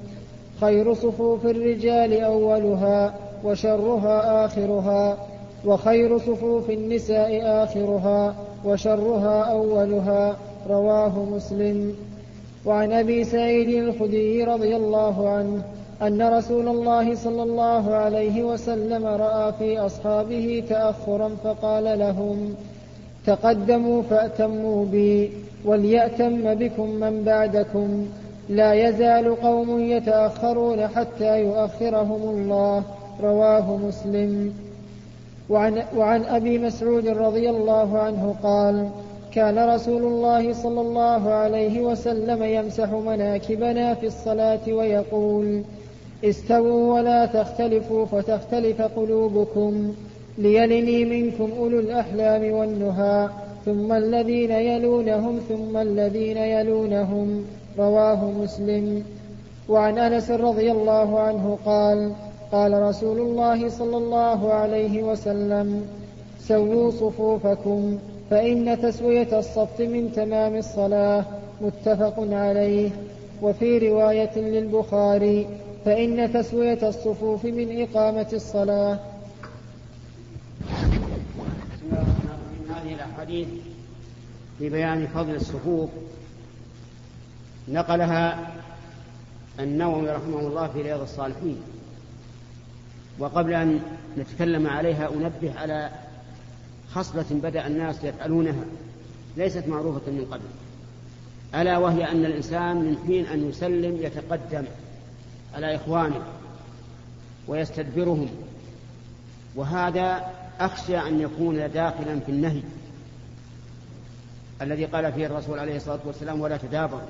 خير 0.61 0.95
صفوف 0.95 1.47
الرجال 1.47 2.21
أولها 2.21 3.15
وشرها 3.45 4.45
آخرها 4.45 5.17
وخير 5.65 6.19
صفوف 6.19 6.71
النساء 6.71 7.41
آخرها 7.65 8.35
وشرها 8.65 9.43
أولها. 9.45 10.37
رواه 10.69 11.25
مسلم. 11.25 11.95
وعن 12.67 12.93
أبي 12.93 13.25
سعيد 13.25 13.69
الخدري 13.69 14.45
رضي 14.45 14.77
الله 14.77 15.29
عنه 15.29 15.63
أن 16.03 16.23
رسول 16.23 16.69
الله 16.69 17.15
صلى 17.15 17.43
الله 17.43 17.95
عليه 17.95 18.43
وسلم 18.43 19.07
رأى 19.07 19.53
في 19.53 19.79
أصحابه 19.79 20.63
تأخرا 20.69 21.29
فقال 21.45 21.99
لهم 21.99 22.55
تقدموا 23.27 24.03
فأتموا 24.03 24.87
بي 24.87 25.31
وليأتم 25.65 26.55
بكم 26.55 26.91
من 26.91 27.23
بعدكم. 27.25 28.07
لا 28.49 28.89
يزال 28.89 29.41
قوم 29.43 29.81
يتأخرون 29.81 30.89
حتى 30.89 31.41
يؤخرهم 31.41 32.23
الله. 32.23 32.83
رواه 33.23 33.77
مسلم. 33.77 34.55
وعن, 35.51 35.83
وعن 35.97 36.25
أبي 36.25 36.59
مسعود 36.59 37.07
رضي 37.07 37.51
الله 37.51 37.99
عنه 37.99 38.35
قال 38.43 38.89
كان 39.35 39.69
رسول 39.69 40.03
الله 40.03 40.53
صلى 40.53 40.81
الله 40.81 41.31
عليه 41.31 41.81
وسلم 41.81 42.43
يمسح 42.43 42.91
مناكبنا 42.91 43.95
في 43.95 44.07
الصلاة 44.07 44.61
ويقول 44.69 45.63
استووا 46.25 46.95
ولا 46.95 47.27
تختلفوا 47.27 48.07
فتختلف 48.07 48.83
قلوبكم 48.83 49.95
ليلني 50.39 51.05
منكم 51.05 51.51
أولو 51.59 51.79
الأحلام 51.79 52.53
والنهى 52.53 53.29
ثم 53.67 53.93
الذين 53.93 54.51
يلونهم 54.51 55.39
ثم 55.49 55.77
الذين 55.77 56.37
يلونهم. 56.37 57.45
رواه 57.79 58.31
مسلم. 58.31 59.05
وعن 59.69 59.99
أنس 59.99 60.31
رضي 60.31 60.73
الله 60.73 61.21
عنه 61.21 61.59
قال 61.65 62.13
قال 62.53 62.83
رسول 62.83 63.19
الله 63.19 63.69
صلى 63.69 63.97
الله 63.97 64.53
عليه 64.53 65.03
وسلم 65.03 65.87
سووا 66.41 66.91
صفوفكم 66.91 67.99
فإن 68.31 68.83
تسوية 68.83 69.39
الصف 69.39 69.81
من 69.81 70.13
تمام 70.13 70.57
الصلاة 70.57 71.25
متفق 71.61 72.15
عليه. 72.19 72.91
وفي 73.43 73.89
رواية 73.89 74.39
للبخاري 74.39 75.47
فإن 75.85 76.33
تسوية 76.33 76.89
الصفوف 76.89 77.45
من 77.45 77.83
إقامة 77.83 78.27
الصلاة. 78.33 78.99
هذه 82.71 82.95
الأحاديث 82.95 83.49
في 84.59 84.69
بيان 84.69 85.07
فضل 85.07 85.35
الصفوف. 85.35 85.91
نقلها 87.69 88.51
النووي 89.61 90.11
رحمه 90.11 90.41
الله 90.41 90.69
في 90.69 90.83
رياض 90.83 91.01
الصالحين. 91.01 91.63
وقبل 93.19 93.55
أن 93.55 93.81
نتكلم 94.19 94.67
عليها 94.67 95.09
أنبه 95.09 95.59
على 95.59 95.91
خصلة 96.95 97.25
بدأ 97.31 97.67
الناس 97.67 98.05
يفعلونها 98.05 98.65
ليست 99.37 99.69
معروفة 99.69 100.11
من 100.11 100.27
قبل. 100.31 101.61
ألا 101.61 101.79
وهي 101.79 102.11
أن 102.11 102.25
الإنسان 102.25 102.77
من 102.77 102.97
حين 103.07 103.27
أن 103.27 103.49
يسلم 103.49 103.97
يتقدم 104.01 104.65
على 105.55 105.77
إخوانه 105.77 106.23
ويستدبرهم. 107.49 108.29
وهذا 109.55 110.31
أخشى 110.61 110.99
أن 110.99 111.21
يكون 111.21 111.71
داخلا 111.73 112.21
في 112.21 112.33
النهي 112.33 112.63
الذي 114.63 114.85
قال 114.85 115.13
فيه 115.13 115.27
الرسول 115.27 115.59
عليه 115.59 115.77
الصلاة 115.77 116.01
والسلام 116.05 116.41
ولا 116.41 116.57
تدابر 116.57 117.01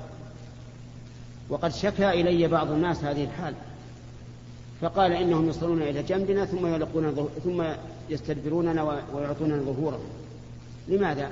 وقد 1.49 1.71
شكى 1.71 2.09
إلي 2.09 2.47
بعض 2.47 2.71
الناس 2.71 3.03
هذه 3.03 3.23
الحال. 3.23 3.53
فقال 4.81 5.11
إنهم 5.11 5.49
يصلون 5.49 5.81
إلى 5.81 6.03
جنبنا 6.03 6.45
ثم 6.45 6.67
يلقون 6.67 7.29
ثم 7.43 7.63
يستدبروننا 8.09 9.03
ويعطوننا 9.13 9.61
ظهورهم 9.61 10.09
لماذا؟ 10.87 11.31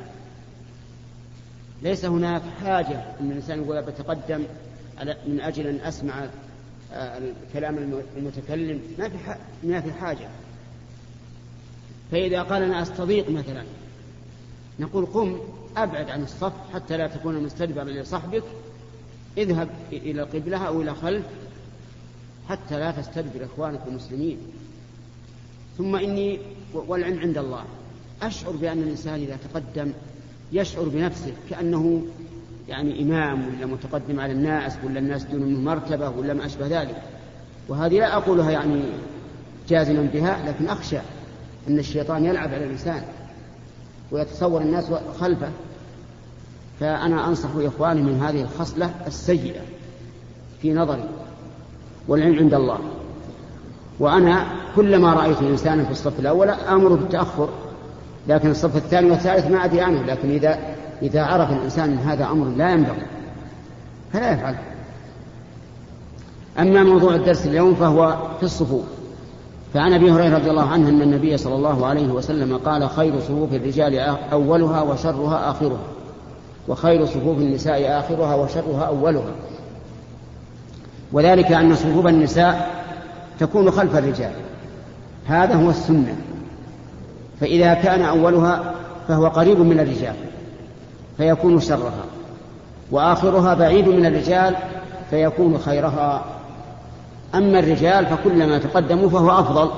ليس 1.82 2.06
هناك 2.06 2.42
حاجة 2.62 3.04
أن 3.22 3.32
الإنسان 3.32 3.64
يقول 3.64 3.82
بتقدم 3.82 4.44
من 5.28 5.42
أجل 5.42 5.68
أن 5.68 5.80
أسمع 5.80 6.26
آه، 6.94 7.22
كلام 7.54 8.02
المتكلم. 8.18 8.82
ما 9.00 9.10
في 9.10 9.18
ما 9.64 9.82
في 9.82 9.92
حاجة. 9.92 10.30
فإذا 12.12 12.42
قال 12.42 12.64
أنا 12.64 12.82
أستضيق 12.82 13.30
مثلا 13.30 13.64
نقول 14.80 15.06
قم 15.06 15.40
أبعد 15.78 16.10
عن 16.10 16.24
الصف 16.24 16.54
حتى 16.74 16.98
لا 16.98 17.08
تكون 17.08 17.44
مستدبرا 17.44 17.84
لصحبك 17.84 18.44
اذهب 19.38 19.70
إلى 19.92 20.22
القبلة 20.22 20.58
أو 20.58 20.82
إلى 20.82 20.96
خلف 20.96 21.26
حتى 22.50 22.80
لا 22.80 22.92
تستدبر 22.92 23.46
إخوانك 23.46 23.80
المسلمين. 23.88 24.38
ثم 25.78 25.96
إني 25.96 26.40
والعلم 26.74 27.20
عند 27.20 27.38
الله. 27.38 27.64
أشعر 28.22 28.52
بأن 28.52 28.80
الإنسان 28.80 29.14
إذا 29.14 29.38
تقدم 29.54 29.92
يشعر 30.52 30.84
بنفسه 30.84 31.34
كأنه 31.50 32.06
يعني 32.70 33.02
إمام 33.02 33.48
ولا 33.48 33.66
متقدم 33.66 34.20
على 34.20 34.34
الناس 34.34 34.78
ولا 34.84 35.00
الناس 35.00 35.24
دون 35.24 35.64
مرتبة 35.64 36.10
ولا 36.10 36.34
ما 36.34 36.46
أشبه 36.46 36.82
ذلك. 36.82 37.02
وهذه 37.68 38.00
لا 38.00 38.18
أقولها 38.18 38.52
يعني 38.52 38.82
جازما 39.70 40.10
بها 40.14 40.50
لكن 40.50 40.68
أخشى 40.68 41.00
أن 41.68 41.80
الشيطان 41.80 42.26
يلعب 42.26 42.54
على 42.54 42.66
الإنسان 42.66 43.04
ويتصور 44.12 44.62
الناس 44.62 44.86
خلفه. 45.20 45.52
فأنا 46.80 47.28
أنصح 47.28 47.50
إخواني 47.56 48.02
من 48.02 48.20
هذه 48.22 48.42
الخصلة 48.42 48.94
السيئة 49.08 49.62
في 50.62 50.74
نظري. 50.74 51.19
والعلم 52.10 52.40
عند 52.40 52.54
الله. 52.54 52.78
وأنا 54.00 54.46
كلما 54.76 55.14
رأيت 55.14 55.42
إنسانا 55.42 55.84
في 55.84 55.92
الصف 55.92 56.20
الأول 56.20 56.50
آمر 56.50 56.90
بالتأخر 56.90 57.50
لكن 58.28 58.52
الصف 58.52 58.76
الثاني 58.76 59.12
والثالث 59.12 59.52
ما 59.52 59.66
أدري 59.66 59.82
عنه 59.82 60.06
لكن 60.06 60.30
إذا 60.30 60.60
إذا 61.02 61.24
عرف 61.24 61.52
الإنسان 61.52 61.90
أن 61.90 61.98
هذا 61.98 62.26
أمر 62.26 62.48
لا 62.58 62.72
ينبغي 62.72 63.06
فلا 64.14 64.34
يفعله 64.34 64.60
أما 66.60 66.84
موضوع 66.84 67.16
الدرس 67.16 67.46
اليوم 67.46 67.76
فهو 67.76 68.18
في 68.40 68.44
الصفوف. 68.44 68.84
فعن 69.74 69.94
أبي 69.94 70.12
هريرة 70.12 70.38
رضي 70.38 70.50
الله 70.50 70.68
عنه 70.68 70.90
أن 70.90 71.02
النبي 71.02 71.38
صلى 71.38 71.56
الله 71.56 71.86
عليه 71.86 72.08
وسلم 72.08 72.58
قال 72.58 72.90
خير 72.90 73.20
صفوف 73.20 73.54
الرجال 73.54 73.96
أولها 74.32 74.82
وشرها 74.82 75.52
آخرها 75.52 75.80
وخير 76.68 77.06
صفوف 77.06 77.38
النساء 77.38 78.00
آخرها 78.00 78.36
وشرها 78.36 78.84
أولها. 78.84 79.32
وذلك 81.14 81.52
أن 81.52 81.76
صفوف 81.76 82.08
النساء 82.08 82.70
تكون 83.40 83.72
خلف 83.72 83.98
الرجال. 83.98 84.32
هذا 85.26 85.56
هو 85.56 85.70
السنة. 85.70 86.16
فإذا 87.40 87.74
كان 87.74 88.02
أولها 88.02 88.74
فهو 89.08 89.28
قريب 89.28 89.60
من 89.60 89.80
الرجال 89.80 90.16
فيكون 91.18 91.60
شرها. 91.60 92.06
وآخرها 92.92 93.54
بعيد 93.54 93.88
من 93.88 94.06
الرجال 94.06 94.56
فيكون 95.10 95.58
خيرها. 95.58 96.24
أما 97.36 97.60
الرجال 97.60 98.06
فكلما 98.06 98.58
تقدموا 98.58 99.10
فهو 99.10 99.32
أفضل. 99.32 99.70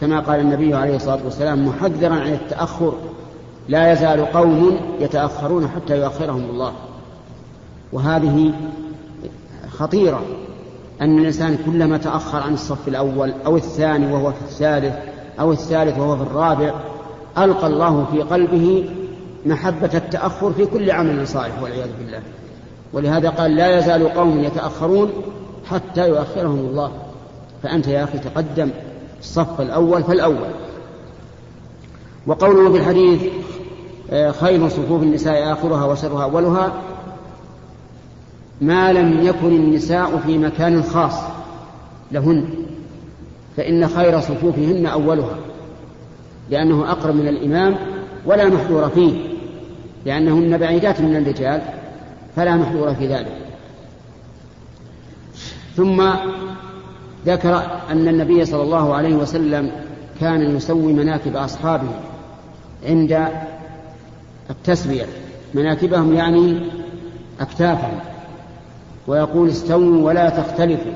كما 0.00 0.20
قال 0.20 0.40
النبي 0.40 0.74
عليه 0.74 0.96
الصلاة 0.96 1.18
والسلام 1.24 1.68
محذرا 1.68 2.14
عن 2.14 2.32
التأخر 2.32 2.92
لا 3.68 3.92
يزال 3.92 4.32
قوم 4.32 4.76
يتأخرون 5.00 5.68
حتى 5.68 6.00
يؤخرهم 6.00 6.50
الله. 6.50 6.72
وهذه 7.92 8.52
خطيرة 9.78 10.22
أن 11.00 11.18
الإنسان 11.18 11.58
كلما 11.66 11.98
تأخر 11.98 12.38
عن 12.38 12.54
الصف 12.54 12.88
الأول 12.88 13.32
أو 13.46 13.56
الثاني 13.56 14.12
وهو 14.12 14.32
في 14.32 14.40
الثالث 14.42 14.94
أو 15.40 15.52
الثالث 15.52 15.98
وهو 15.98 16.16
في 16.16 16.22
الرابع 16.22 16.74
ألقى 17.38 17.66
الله 17.66 18.06
في 18.12 18.22
قلبه 18.22 18.90
محبة 19.46 19.90
التأخر 19.94 20.52
في 20.52 20.66
كل 20.66 20.90
عمل 20.90 21.28
صالح 21.28 21.62
والعياذ 21.62 21.88
بالله. 21.98 22.20
ولهذا 22.92 23.30
قال 23.30 23.56
لا 23.56 23.78
يزال 23.78 24.14
قوم 24.14 24.44
يتأخرون 24.44 25.10
حتى 25.70 26.08
يؤخرهم 26.08 26.58
الله. 26.58 26.92
فأنت 27.62 27.88
يا 27.88 28.04
أخي 28.04 28.18
تقدم 28.18 28.70
الصف 29.20 29.60
الأول 29.60 30.02
فالأول. 30.02 30.50
وقوله 32.26 32.72
في 32.72 32.78
الحديث 32.78 33.22
آه، 34.10 34.30
خير 34.30 34.68
صفوف 34.68 35.02
النساء 35.02 35.52
آخرها 35.52 35.84
وشرها 35.84 36.24
أولها 36.24 36.72
ما 38.60 38.92
لم 38.92 39.22
يكن 39.22 39.46
النساء 39.48 40.18
في 40.26 40.38
مكان 40.38 40.82
خاص 40.82 41.14
لهن 42.12 42.44
فإن 43.56 43.88
خير 43.88 44.20
صفوفهن 44.20 44.86
أولها 44.86 45.36
لأنه 46.50 46.90
أقرب 46.90 47.14
من 47.14 47.28
الإمام 47.28 47.76
ولا 48.26 48.48
محذور 48.48 48.88
فيه 48.88 49.12
لأنهن 50.06 50.58
بعيدات 50.58 51.00
من 51.00 51.16
الرجال 51.16 51.62
فلا 52.36 52.56
محذور 52.56 52.94
في 52.94 53.06
ذلك. 53.06 53.36
ثم 55.76 56.02
ذكر 57.26 57.56
أن 57.90 58.08
النبي 58.08 58.44
صلى 58.44 58.62
الله 58.62 58.94
عليه 58.94 59.14
وسلم 59.14 59.70
كان 60.20 60.56
يسوي 60.56 60.92
مناكب 60.92 61.36
أصحابه 61.36 61.88
عند 62.86 63.28
التسوية 64.50 65.06
مناكبهم 65.54 66.14
يعني 66.14 66.60
أكتافهم. 67.40 67.98
ويقول 69.06 69.48
استووا 69.48 70.06
ولا 70.06 70.30
تختلفوا 70.30 70.92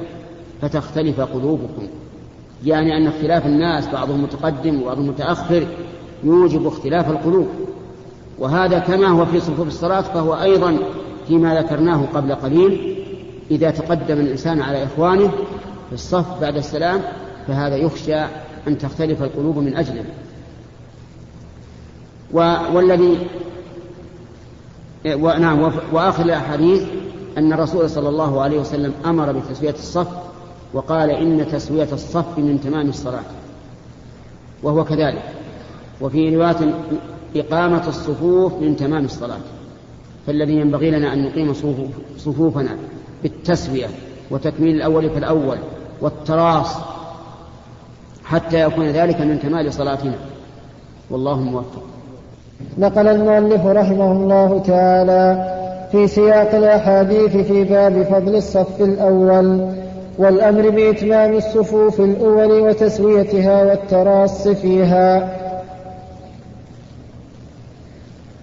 فتختلف 0.63 1.21
قلوبكم. 1.21 1.87
يعني 2.65 2.97
أن 2.97 3.07
اختلاف 3.07 3.47
الناس 3.47 3.89
بعضهم 3.89 4.23
متقدم 4.23 4.83
وبعضهم 4.83 5.09
متأخر 5.09 5.67
يوجب 6.25 6.67
اختلاف 6.67 7.11
القلوب. 7.11 7.49
وهذا 8.39 8.79
كما 8.79 9.07
هو 9.09 9.27
في 9.27 9.41
صفوف 9.41 9.69
الصلاة 9.69 10.01
فهو 10.01 10.35
أيضا 10.35 10.79
فيما 11.29 11.61
ذكرناه 11.61 12.05
قبل 12.15 12.35
قليل. 12.35 12.97
إذا 13.51 13.71
تقدم 13.71 14.21
الإنسان 14.21 14.63
على 14.63 14.85
إخوانه 14.85 15.29
في 15.89 15.93
الصف 15.93 16.41
بعد 16.41 16.57
السلام 16.57 17.01
فهذا 17.47 17.77
يخشى 17.77 18.21
أن 18.69 18.79
تختلف 18.79 19.23
القلوب 19.23 19.59
من 19.59 19.77
أجله. 19.77 20.05
والذي 22.73 23.19
ونعم 25.07 25.73
وآخر 25.93 26.25
الأحاديث 26.25 26.83
أن 27.39 27.53
الرسول 27.53 27.91
صلى 27.91 28.09
الله 28.09 28.43
عليه 28.43 28.61
وسلم 28.61 28.93
أمر 29.05 29.33
بتسوية 29.33 29.71
الصف 29.75 30.09
وقال 30.75 31.11
إن 31.11 31.47
تسوية 31.53 31.89
الصف 31.93 32.39
من 32.39 32.61
تمام 32.65 32.89
الصلاة 32.89 33.25
وهو 34.63 34.85
كذلك. 34.85 35.23
وفي 36.01 36.37
رواية 36.37 36.75
إقامة 37.37 37.89
الصفوف 37.89 38.53
من 38.61 38.77
تمام 38.77 39.05
الصلاة 39.05 39.39
فالذي 40.27 40.53
ينبغي 40.53 40.91
لنا 40.91 41.13
أن 41.13 41.25
نقيم 41.25 41.53
صفوفنا 42.19 42.77
بالتسوية 43.23 43.87
وتكميل 44.31 44.77
الأول 44.77 45.11
فالأول 45.11 45.59
والتراص 46.01 46.77
حتى 48.25 48.61
يكون 48.63 48.85
ذلك 48.85 49.21
من 49.21 49.39
كمال 49.39 49.73
صلاتنا. 49.73 50.15
والله 51.11 51.41
موفق. 51.41 51.83
نقل 52.79 53.09
المؤلف 53.09 53.67
رحمه 53.67 54.13
الله 54.13 54.59
تعالى 54.59 55.54
في 55.95 56.07
سياق 56.07 56.55
الأحاديث 56.55 57.37
في 57.37 57.65
باب 57.65 58.03
فضل 58.03 58.37
الصف 58.37 58.81
الأول 58.81 59.69
والأمر 60.19 60.71
بإتمام 60.71 61.33
الصفوف 61.37 62.01
الأول 62.01 62.61
وتسويتها 62.61 63.65
والتراص 63.65 64.49
فيها. 64.49 65.29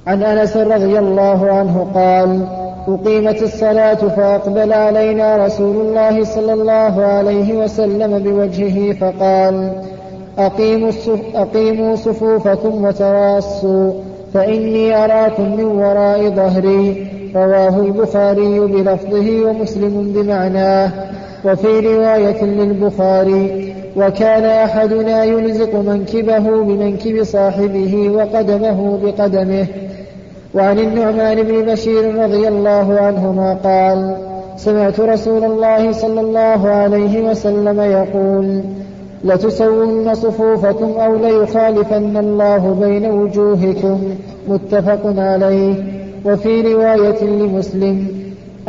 عن 0.08 0.24
أنس 0.24 0.58
رضي 0.58 1.00
الله 1.00 1.52
عنه 1.52 1.88
قال 1.94 2.48
أقيمت 2.88 3.42
الصلاة 3.42 3.94
فأقبل 3.94 4.74
علينا 4.74 5.46
رسول 5.46 5.76
الله 5.76 6.24
صلى 6.24 6.54
الله 6.54 7.04
عليه 7.04 7.54
وسلم 7.54 8.20
بوجهه 8.20 8.94
فقال 8.94 9.84
أقيموا, 10.38 10.92
أقيموا 11.36 11.96
صفوفكم 11.96 12.86
وتراصوا 12.86 13.94
فإني 14.34 15.06
أراكم 15.06 15.56
من 15.56 15.66
وراء 15.66 16.30
ظهري. 16.30 17.21
رواه 17.36 17.80
البخاري 17.80 18.60
بلفظه 18.60 19.50
ومسلم 19.50 20.14
بمعناه. 20.16 20.92
وفي 21.46 21.80
رواية 21.80 22.44
للبخاري 22.44 23.74
وكان 23.98 24.44
أحدنا 24.44 25.24
يلزق 25.24 25.76
منكبه 25.76 26.40
بمنكب 26.40 27.24
صاحبه 27.24 28.10
وقدمه 28.10 29.00
بقدمه. 29.04 29.66
وعن 30.56 30.80
النعمان 30.80 31.44
بن 31.44 31.72
بشير 31.72 32.16
رضي 32.24 32.48
الله 32.48 33.00
عنهما 33.00 33.54
قال 33.54 34.16
سمعت 34.58 35.00
رسول 35.00 35.44
الله 35.44 35.92
صلى 35.92 36.22
الله 36.22 36.70
عليه 36.70 37.30
وسلم 37.30 37.82
يقول 37.82 38.62
لتسون 39.24 40.14
صفوفكم 40.14 40.92
أو 41.00 41.16
ليخالفن 41.16 42.18
الله 42.18 42.78
بين 42.82 43.12
وجوهكم. 43.12 44.00
متفق 44.48 45.14
عليه. 45.18 46.01
وفي 46.26 46.74
رواية 46.74 47.24
لمسلم 47.24 48.08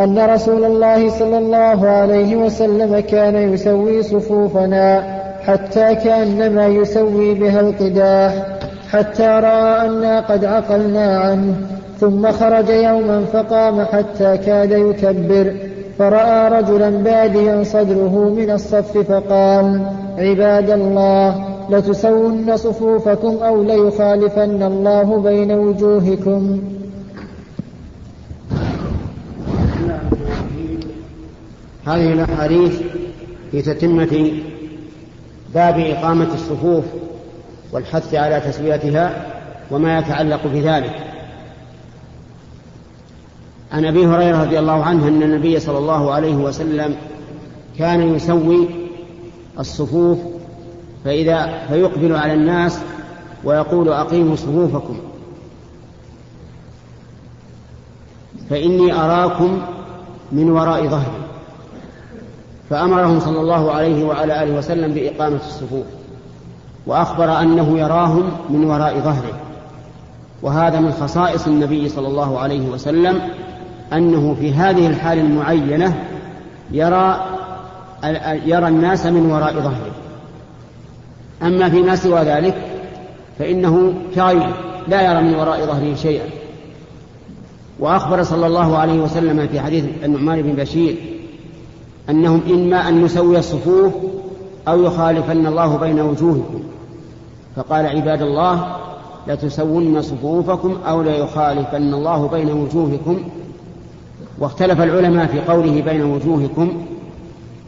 أن 0.01 0.19
رسول 0.19 0.65
الله 0.65 1.11
صلى 1.11 1.39
الله 1.39 1.89
عليه 1.89 2.37
وسلم 2.37 3.01
كان 3.01 3.53
يسوي 3.53 4.03
صفوفنا 4.03 5.03
حتى 5.43 5.95
كأنما 5.95 6.67
يسوي 6.67 7.35
بها 7.35 7.61
القداح 7.61 8.33
حتى 8.91 9.27
رأى 9.27 9.87
أنا 9.87 10.21
قد 10.21 10.45
عقلنا 10.45 11.19
عنه 11.19 11.55
ثم 12.01 12.31
خرج 12.33 12.69
يوما 12.69 13.25
فقام 13.33 13.83
حتى 13.85 14.37
كاد 14.37 14.71
يكبر 14.71 15.55
فرأى 15.99 16.61
رجلا 16.61 16.91
باديا 16.91 17.63
صدره 17.65 18.35
من 18.37 18.51
الصف 18.51 18.99
فقال 18.99 19.81
عباد 20.19 20.71
الله 20.71 21.45
لتسون 21.71 22.57
صفوفكم 22.57 23.37
أو 23.43 23.63
ليخالفن 23.63 24.63
الله 24.63 25.21
بين 25.23 25.53
وجوهكم. 25.53 26.59
هذه 31.87 32.13
الأحاديث 32.13 32.81
في 33.51 33.63
تتمة 33.63 34.33
باب 35.55 35.79
إقامة 35.79 36.35
الصفوف 36.35 36.85
والحث 37.73 38.15
على 38.15 38.41
تسويتها 38.41 39.27
وما 39.71 39.99
يتعلق 39.99 40.47
بذلك. 40.47 41.13
عن 43.73 43.85
أبي 43.85 44.07
هريرة 44.07 44.43
رضي 44.43 44.59
الله 44.59 44.85
عنه 44.85 45.09
أن 45.09 45.23
النبي 45.23 45.61
صلى 45.61 45.79
الله 45.79 46.13
عليه 46.13 46.35
وسلم 46.35 46.97
كان 47.79 48.15
يسوي 48.15 48.69
الصفوف 49.59 50.19
فإذا 51.05 51.67
فيقبل 51.69 52.17
على 52.17 52.35
الناس 52.35 52.79
ويقول 53.45 53.89
أقيموا 53.89 54.37
صفوفكم. 54.37 54.97
فإني 58.51 58.93
أراكم 58.93 59.63
من 60.33 60.51
وراء 60.51 60.89
ظهري. 60.89 61.22
فأمرهم 62.73 63.21
صلى 63.21 63.41
الله 63.41 63.73
عليه 63.73 64.05
وعلى 64.05 64.43
آله 64.43 64.59
وسلم 64.59 64.95
بإقامة 64.95 65.37
الصفوف 65.37 65.85
وأخبر 66.87 67.41
أنه 67.41 67.79
يراهم 67.79 68.31
من 68.51 68.65
وراء 68.65 69.01
ظهره. 69.01 69.41
وهذا 70.43 70.81
من 70.81 70.93
خصائص 70.93 71.47
النبي 71.47 71.89
صلى 71.89 72.09
الله 72.09 72.39
عليه 72.39 72.69
وسلم 72.69 73.19
أنه 73.93 74.37
في 74.41 74.53
هذه 74.53 74.87
الحال 74.87 75.19
المعينة 75.19 76.05
يرى 76.71 77.21
يرى 78.47 78.69
الناس 78.69 79.07
من 79.07 79.31
وراء 79.31 79.53
ظهره. 79.53 79.93
أما 81.43 81.69
فيما 81.71 81.97
سوى 81.97 82.21
ذلك 82.21 82.55
فإنه 83.39 83.95
كغيره 84.15 84.57
لا 84.89 85.13
يرى 85.13 85.23
من 85.23 85.35
وراء 85.35 85.67
ظهره 85.67 85.95
شيئا. 85.95 86.27
وأخبر 87.79 88.23
صلى 88.23 88.47
الله 88.47 88.79
عليه 88.79 89.01
وسلم 89.01 89.47
في 89.47 89.61
حديث 89.61 89.85
النعمان 90.05 90.43
بن 90.43 90.53
بشير 90.53 90.97
أنهم 92.11 92.41
إما 92.51 92.89
أن 92.89 93.05
نسوي 93.05 93.39
الصفوف 93.39 93.93
أو 94.69 94.83
يخالفن 94.83 95.47
الله 95.47 95.77
بين 95.77 96.01
وجوهكم. 96.01 96.63
فقال 97.57 97.87
عباد 97.87 98.23
الله 98.23 98.77
لتسون 99.29 100.03
صفوفكم 100.03 100.77
أو 100.87 101.03
ليخالفن 101.03 101.95
الله 101.95 102.29
بين 102.29 102.51
وجوهكم. 102.51 103.19
واختلف 104.39 104.81
العلماء 104.81 105.27
في 105.27 105.41
قوله 105.41 105.81
بين 105.81 106.03
وجوهكم. 106.03 106.87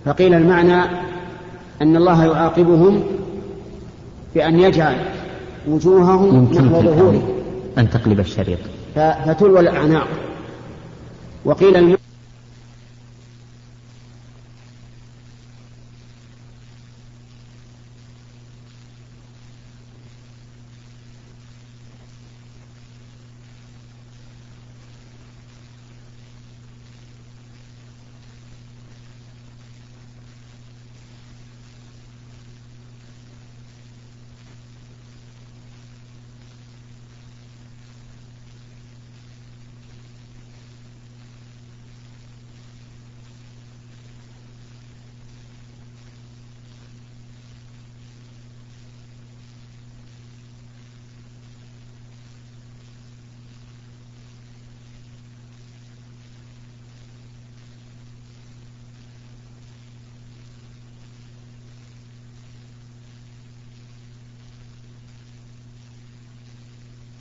فقيل 0.04 0.34
المعنى 0.34 0.82
أن 1.82 1.96
الله 1.96 2.24
يعاقبهم 2.24 3.02
بأن 4.34 4.60
يجعل 4.60 4.96
وجوههم 5.68 6.44
نحو 6.52 6.82
ظهورهم. 6.82 7.22
أن 7.78 7.90
تقلب 7.90 8.20
الشريط. 8.20 8.58
فتلوى 8.94 9.60
الأعناق. 9.60 10.06
وقيل 11.44 11.76